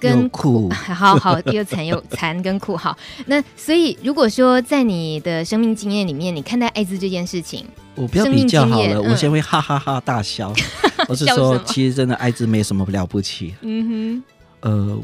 [0.10, 2.96] 跟苦，好好又残又残跟苦好。
[3.26, 10.52] 那所以如果说在你的生命经验里面，你看待艾滋这件事情，我不要比较好了，我先会哈哈哈大笑。
[11.06, 13.54] 我是说，其实真的艾滋没什么了不起。
[13.60, 14.22] 嗯
[14.62, 14.98] 哼，呃，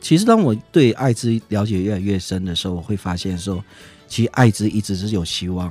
[0.00, 3.62] 其实当我对艾滋了解越来越深的时候，我会发现说，
[4.08, 5.70] 其实艾滋一直是有希望。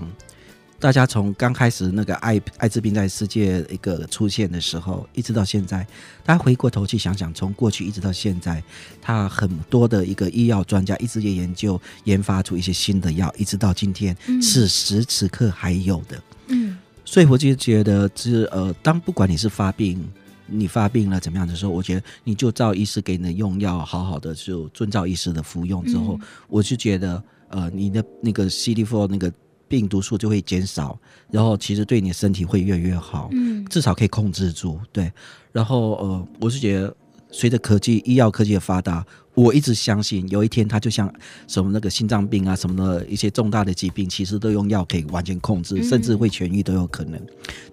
[0.81, 5.85] 大家从刚开始那个艾艾滋病在世界一个出现的时候，一直到现在，
[6.25, 8.61] 大家回过头去想想，从过去一直到现在，
[8.99, 16.19] 他很多的一个医药专家一直在研究研发出一些新的药，一直到今天，此时此刻还有的。
[16.47, 16.75] 嗯，
[17.05, 20.03] 所以我就觉得，是呃，当不管你是发病，
[20.47, 29.31] 你发病了怎么样的时候，我觉得你就照医师给你的用药，好好的就遵照医师的服用之后，我就觉得，呃，你的那个 CD4 那个。
[29.71, 30.99] 病毒数就会减少，
[31.31, 35.09] 然后其实对你的身体会越来越好，嗯，至少可以控制住，对。
[35.53, 36.93] 然后呃，我是觉得
[37.31, 41.09] 随着科技、医药科技的发达，我一直相信有一天它就像
[41.47, 47.17] 什么那个心脏病啊什么的一些重大的疾病，其实都用药可以完全控制，甚至会痊愈都有可能。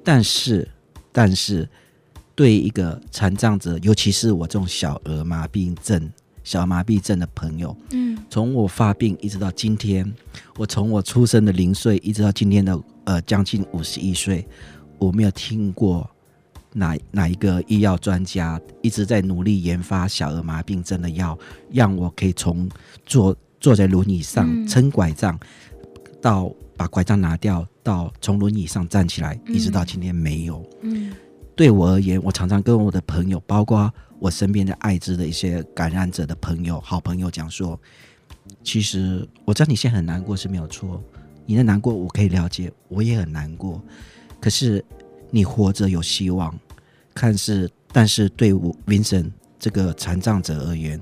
[0.05, 0.69] 但是，
[1.11, 1.69] 但是
[2.37, 6.09] 对一个残障者，尤其是我这种小儿麻痹症。
[6.49, 10.11] 小儿麻痹症的朋友，嗯，从我发病一直到今天，
[10.57, 14.49] 我从我出生的零岁一直到今天的呃将近五十一岁，
[14.97, 16.09] 我没有听过
[16.73, 21.39] 哪哪一个医药专家一直在努力研发小儿麻痹症的药，
[21.71, 22.67] 让我可以从
[23.05, 25.39] 坐坐在轮椅上撑拐杖，
[26.23, 30.65] 到把拐杖拿掉，到从轮椅上站起来，一直到今天没有。
[30.81, 31.13] 嗯，
[31.55, 33.93] 对我而言，我常常跟我的朋友，包括。
[34.21, 37.79] 我身边的艾滋的一些感染者的朋友、好朋友讲说，
[38.63, 41.03] 其实我知道你现在很难过是没有错，
[41.47, 43.81] 你的难过我可以了解，我也很难过。
[44.41, 44.85] 可是
[45.31, 46.53] 你活着有希望，
[47.15, 51.01] 看似，但是对我 Vincent 这个残障者而言，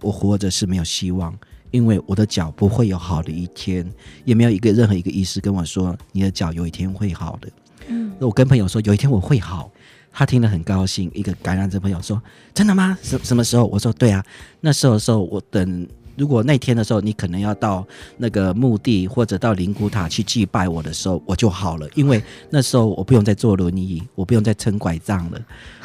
[0.00, 1.36] 我活着是没有希望，
[1.70, 3.90] 因为我的脚不会有好的一天，
[4.24, 7.48] 也没有一个任何一个医师跟我说你的脚有一天会好的。
[7.88, 9.70] 嗯，我跟朋友说有一天我会好。
[10.18, 12.20] 他听了很高兴，一个感染者朋友说
[12.52, 12.98] ：“真的吗？
[13.00, 14.20] 什什么时候？”我说：“对啊，
[14.60, 25.40] 那时候的时候，我等如果那天的时候，你可能要到那个墓地或者到灵骨塔去祭拜我的时候，我就好了，因为那时候我不用再坐轮椅，我不用再撑拐杖了。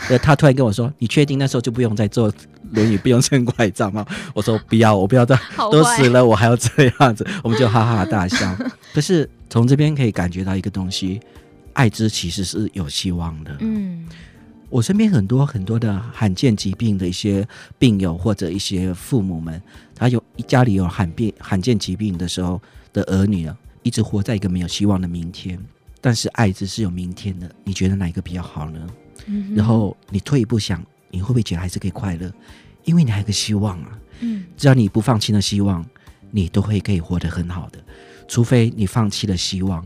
[0.23, 2.33] ”他突然跟我说：“你确定那时候就不用再坐
[2.71, 4.03] 轮椅，不用撑拐杖吗？”
[4.33, 5.39] 我说：“不要，我不要再
[5.71, 8.57] 都死了，我还要这样子。”我们就哈哈大笑。
[8.95, 11.21] 可是从这边可以感觉到一个东西。
[11.73, 13.57] 艾滋其实是有希望的。
[13.59, 14.07] 嗯，
[14.69, 17.47] 我身边很多很多的罕见疾病的一些
[17.77, 19.61] 病友或者一些父母们，
[19.95, 22.61] 他有家里有罕病罕见疾病的时候
[22.91, 25.59] 的儿女啊，一直活在一个没有希望的明天。
[25.99, 28.87] 但是艾滋是有明天的，你觉得哪一个比较好呢？
[29.25, 32.31] 嗯，然后你退一步想，你会不会觉得还是可以快乐？
[32.83, 33.97] 因为你还有个希望啊。
[34.19, 35.85] 嗯，只要你不放弃了希望，
[36.29, 37.79] 你都会可以活得很好的。
[38.27, 39.85] 除非你放弃了希望。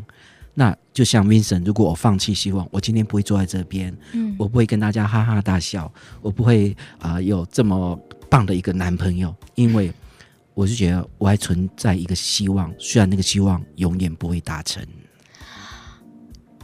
[0.59, 7.95] 那就像 Vincent，如果我放弃希望，我今天不会坐在这边，嗯，我不会跟大家哈哈大笑，我不会啊、呃、有这么
[8.27, 9.93] 棒的一个男朋友，因为
[10.55, 14.83] 我是觉得我还存在一个希望，虽然那个希望永远不会达成。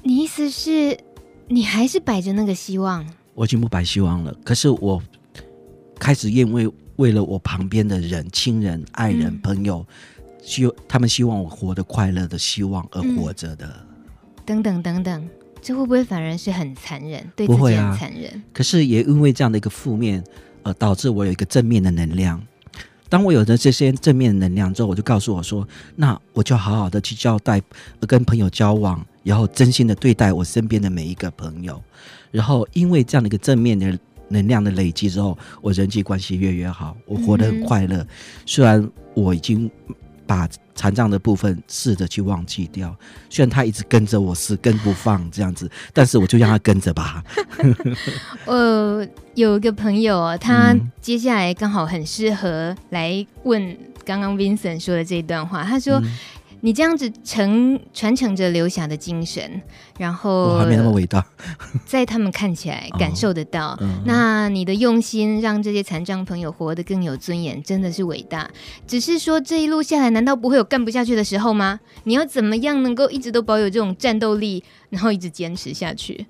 [0.01, 0.97] 你意思是，
[1.47, 3.07] 你还是摆着那个希望？
[3.35, 4.99] 我已经不摆希望了，可是我
[5.99, 9.85] 开始因为为了我旁边的人、亲人、爱人、嗯、朋友。
[10.43, 13.95] 希他们希望我活得快乐的希望而活着的，嗯，
[14.45, 15.29] 等等等等，
[15.61, 17.25] 这会不会反而是很残忍？
[17.33, 18.29] 对自己很残忍。
[18.29, 20.21] 啊，可是也因为这样的一个负面，
[20.63, 22.41] 呃，导致我有一个正面的能量。
[23.07, 25.65] 当我有了这些正面的能量之后，我就告诉我说
[25.95, 27.61] ：“那我就好好的去交代，
[28.01, 31.81] 跟朋友交往，然后真心的对待我身边的每一个朋友。
[32.31, 37.97] 然后因为这样的一个正面的能量的累积之后，我人际关系越越好，我活得很快乐。
[37.97, 38.07] 嗯、
[38.45, 39.71] 虽然我已经。”
[40.25, 42.95] 把残障的部分试着去忘记掉，
[43.29, 47.23] 虽然他一直跟着我是跟不放这样子，但是我就让他跟着吧。
[48.45, 55.63] 呃，有一个朋友，他接下来刚好很适合来问刚刚 Vincent 说的这段话。
[55.63, 56.01] 他说
[56.65, 59.61] ：“你这样子承传承着刘霞的精神，
[59.99, 61.25] 然后我还没那么伟大，
[61.85, 63.77] 在他们看起来感受得到。
[64.05, 68.49] 那你的用心让这些残障朋友活得更有尊严，真的是伟大。
[68.87, 71.81] 只是说这一路下来，难道不会有干不下去的时候吗？
[72.05, 76.27] 你要怎么样能够一直都保有这种战斗力，然后一直坚持下去？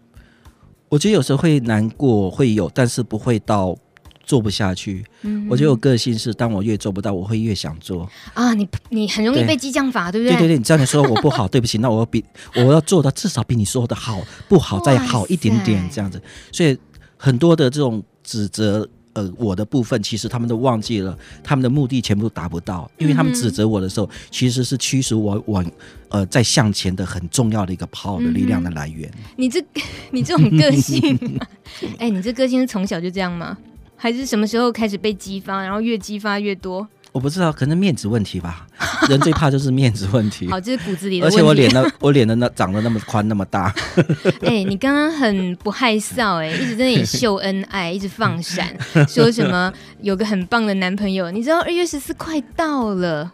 [0.90, 3.78] 我觉得有时候会难过，会有，但是不会到。
[4.24, 8.54] 做不下去，嗯，我觉得我个性是，当我越做不到，我会越想做啊。
[8.54, 10.36] 你你很容易被激将法，对，不对？
[10.36, 12.24] 对对对，你知道你说我不好，对不起，那我要比
[12.56, 16.22] 我要做到至少比你说的好，不好再好一点点这样子。
[16.52, 16.78] 所以
[17.18, 25.70] 很多的这种指责，呃，我的部分其实他们都忘记了，他们的目的全部达不到，因为他们指责我的时候，嗯、其实是驱使我往
[26.10, 29.10] 呃再向前的很重要的一个 power 的力量的来源。
[29.10, 29.64] 嗯、你这
[30.12, 31.20] 你这种个性，
[32.00, 33.58] 哎、欸，你这个性是从小就这样吗？
[34.04, 36.86] 还是什么时候开始被激发，然后越激发越多？
[37.14, 38.68] 我不知道，可能面子问题吧。
[39.08, 40.50] 人最怕就是面子问题。
[40.50, 41.28] 好，这是骨子里的。
[41.28, 43.74] 而且我脸呢， 我脸的那长得那么宽那么大。
[44.42, 48.76] 哎、欸，你刚刚很不害臊哎、欸，一直在那里秀恩爱，一直放闪，
[49.08, 51.30] 说什么有个很棒的男朋友。
[51.32, 53.30] 你知道二月十四快到了，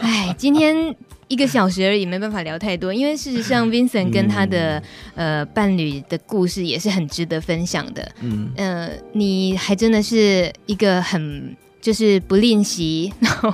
[0.00, 0.96] 哎，今天。
[1.26, 4.78] 一个小时而已，没办法聊太多，因为事实上，Vincent 跟他的、
[5.14, 8.12] 嗯、呃伴侣的故事也是很值得分享的。
[8.20, 13.52] 嗯，呃，你还真的是一个很就是不吝惜，然后。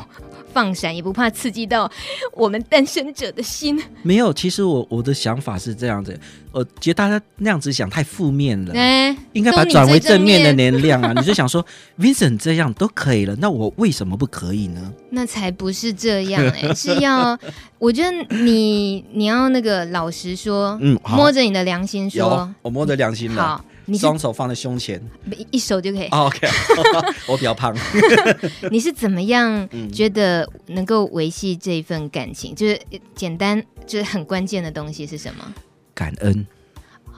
[0.52, 1.88] 放闪也不怕刺激到
[2.34, 3.80] 我们单身者的心。
[4.02, 6.18] 没有，其实我我的想法是这样子，
[6.50, 11.12] 我觉得大家那样子想太负面了，欸、应该把它转为正面的能量啊！
[11.12, 11.64] 你，你就想说
[12.00, 14.92] ，Vincent 这样都可以了，那我为什么不可以呢？
[15.10, 17.38] 那才不是这样哎、欸，是要
[17.78, 18.10] 我觉得
[18.42, 23.40] 你你要那个老实说，嗯，摸着你的良心说，我摸着良心了。
[23.40, 23.64] 好。
[23.91, 25.03] 你双手放在胸前，
[25.51, 26.07] 一手就可以。
[26.09, 26.47] Oh, OK，
[27.26, 27.76] 我比较胖。
[28.70, 32.55] 你是怎么样觉得能够维系这一份感情？
[32.55, 32.80] 就是
[33.14, 35.53] 简单，就是很关键的东西是什么？
[35.93, 36.47] 感恩。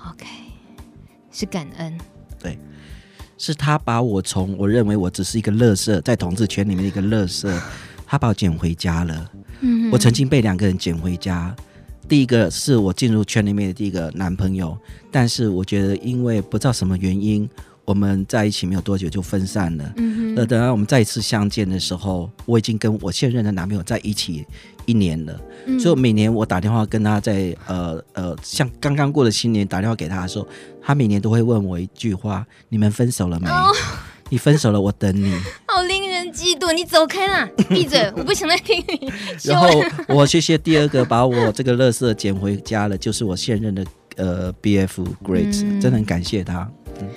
[0.08, 0.26] OK，
[1.30, 1.98] 是感恩。
[2.40, 2.58] 对，
[3.36, 7.60] 是他把我从我认为我只是一个乐色，在同志圈里面的一个乐色，
[8.06, 9.30] 他把我捡回家了。
[9.60, 11.54] 嗯，我曾经被两个人捡回家。
[12.12, 14.76] 第一个是我进入圈里面的第一个男朋友，
[15.10, 17.48] 但是我觉得因为不知道什么原因，
[17.86, 19.92] 我们在一起没有多久就分散了。
[19.96, 24.44] 嗯那等到我们再一次相见的时候，我已经跟我现任的男朋友在一起
[24.84, 25.40] 一年了。
[25.64, 30.46] 嗯、所以每年我打电话跟他在呃呃，像刚刚过的新年打电话给他的时候，
[30.82, 33.48] 他每年都会问我一句话：你们分手了没？
[33.48, 33.72] 哦
[34.28, 35.30] 你分手了，我等你。
[36.32, 37.48] 嫉妒，你走开啦！
[37.68, 39.12] 闭嘴，我不想再听你。
[39.44, 39.68] 然后
[40.08, 43.84] 我谢谢第二个把我这个垃圾捡回家了，就是我现任的
[44.16, 46.68] 呃 BF Great，、嗯、真的很感谢他。
[47.00, 47.08] 嗯、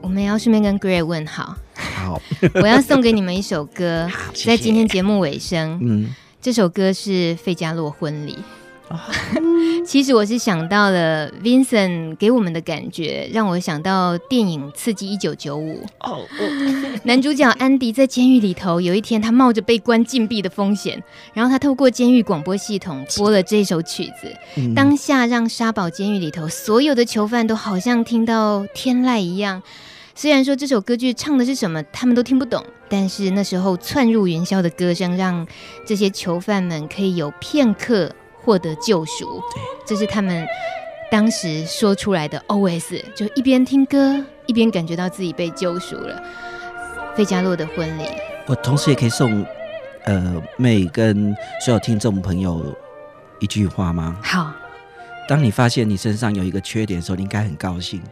[0.00, 1.56] 我们要顺便跟 Great 问好。
[1.74, 2.20] 好，
[2.54, 5.78] 我要送给你们一首歌，在今天节目尾声。
[5.82, 8.38] 嗯，这首歌是费加洛婚礼。
[9.86, 15.82] 其实我是想到了 Vincent 给我们的感觉，让我想到电影《刺激一九九五》。
[16.00, 16.20] 哦，
[17.04, 21.02] 男主角安迪在监狱里头，有一天他冒着被关禁闭的风险，
[21.32, 29.62] 然后他透过监狱广播系统播了这首曲子，嗯、当下让沙堡监狱里头所有的囚犯都好像听到天籁一样。
[30.14, 35.46] 虽然说这首歌剧唱的是什么，他们都听不懂，但是那时候窜入云霄的歌声，让
[35.86, 38.12] 这些囚犯们可以有片刻。
[38.44, 40.46] 获得救赎，对，这是他们
[41.10, 46.22] 当时说出来的 OS，就一边听歌一边感觉到自己被救赎了。
[47.14, 48.04] 费加洛的婚礼，
[48.46, 49.44] 我同时也可以送
[50.04, 52.74] 呃妹跟所有听众朋友
[53.38, 54.18] 一句话吗？
[54.22, 54.50] 好，
[55.28, 58.02] 当你发现你身上有一个缺点的时候，你应该很高兴，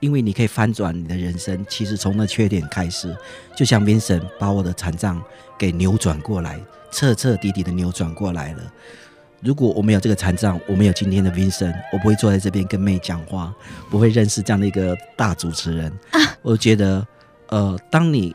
[0.00, 1.64] 因为你可以翻转你的人生。
[1.66, 3.16] 其实从那缺点开始，
[3.56, 5.22] 就像 Vincent 把我的残障
[5.56, 6.60] 给扭转过来，
[6.90, 8.60] 彻彻底底的扭转过来了。
[9.42, 13.52] 如果我没有这个残障，我没有今天的 Vincent，我不会坐在这边跟妹讲话，
[13.90, 15.90] 不会认识这样的一个大主持人。
[16.12, 17.04] 啊、我觉得，
[17.48, 18.34] 呃，当你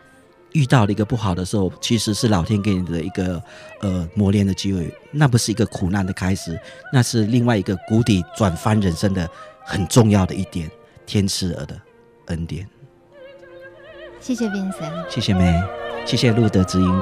[0.52, 3.42] 遇到了一个不好的时候，其实是老天给你的一个
[3.80, 6.60] 呃磨练的机会，那不是一个苦难的开始，
[6.92, 9.30] 那是另外一个谷底转翻人生的
[9.64, 10.70] 很重要的一点，
[11.06, 11.80] 天赐儿的
[12.26, 12.68] 恩典。
[14.20, 15.64] 谢谢 Vincent，谢谢妹，
[16.06, 17.02] 谢谢路德之音。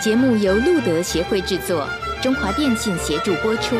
[0.00, 1.86] 节目由路德协会制作，
[2.22, 3.76] 中华电信协助播出。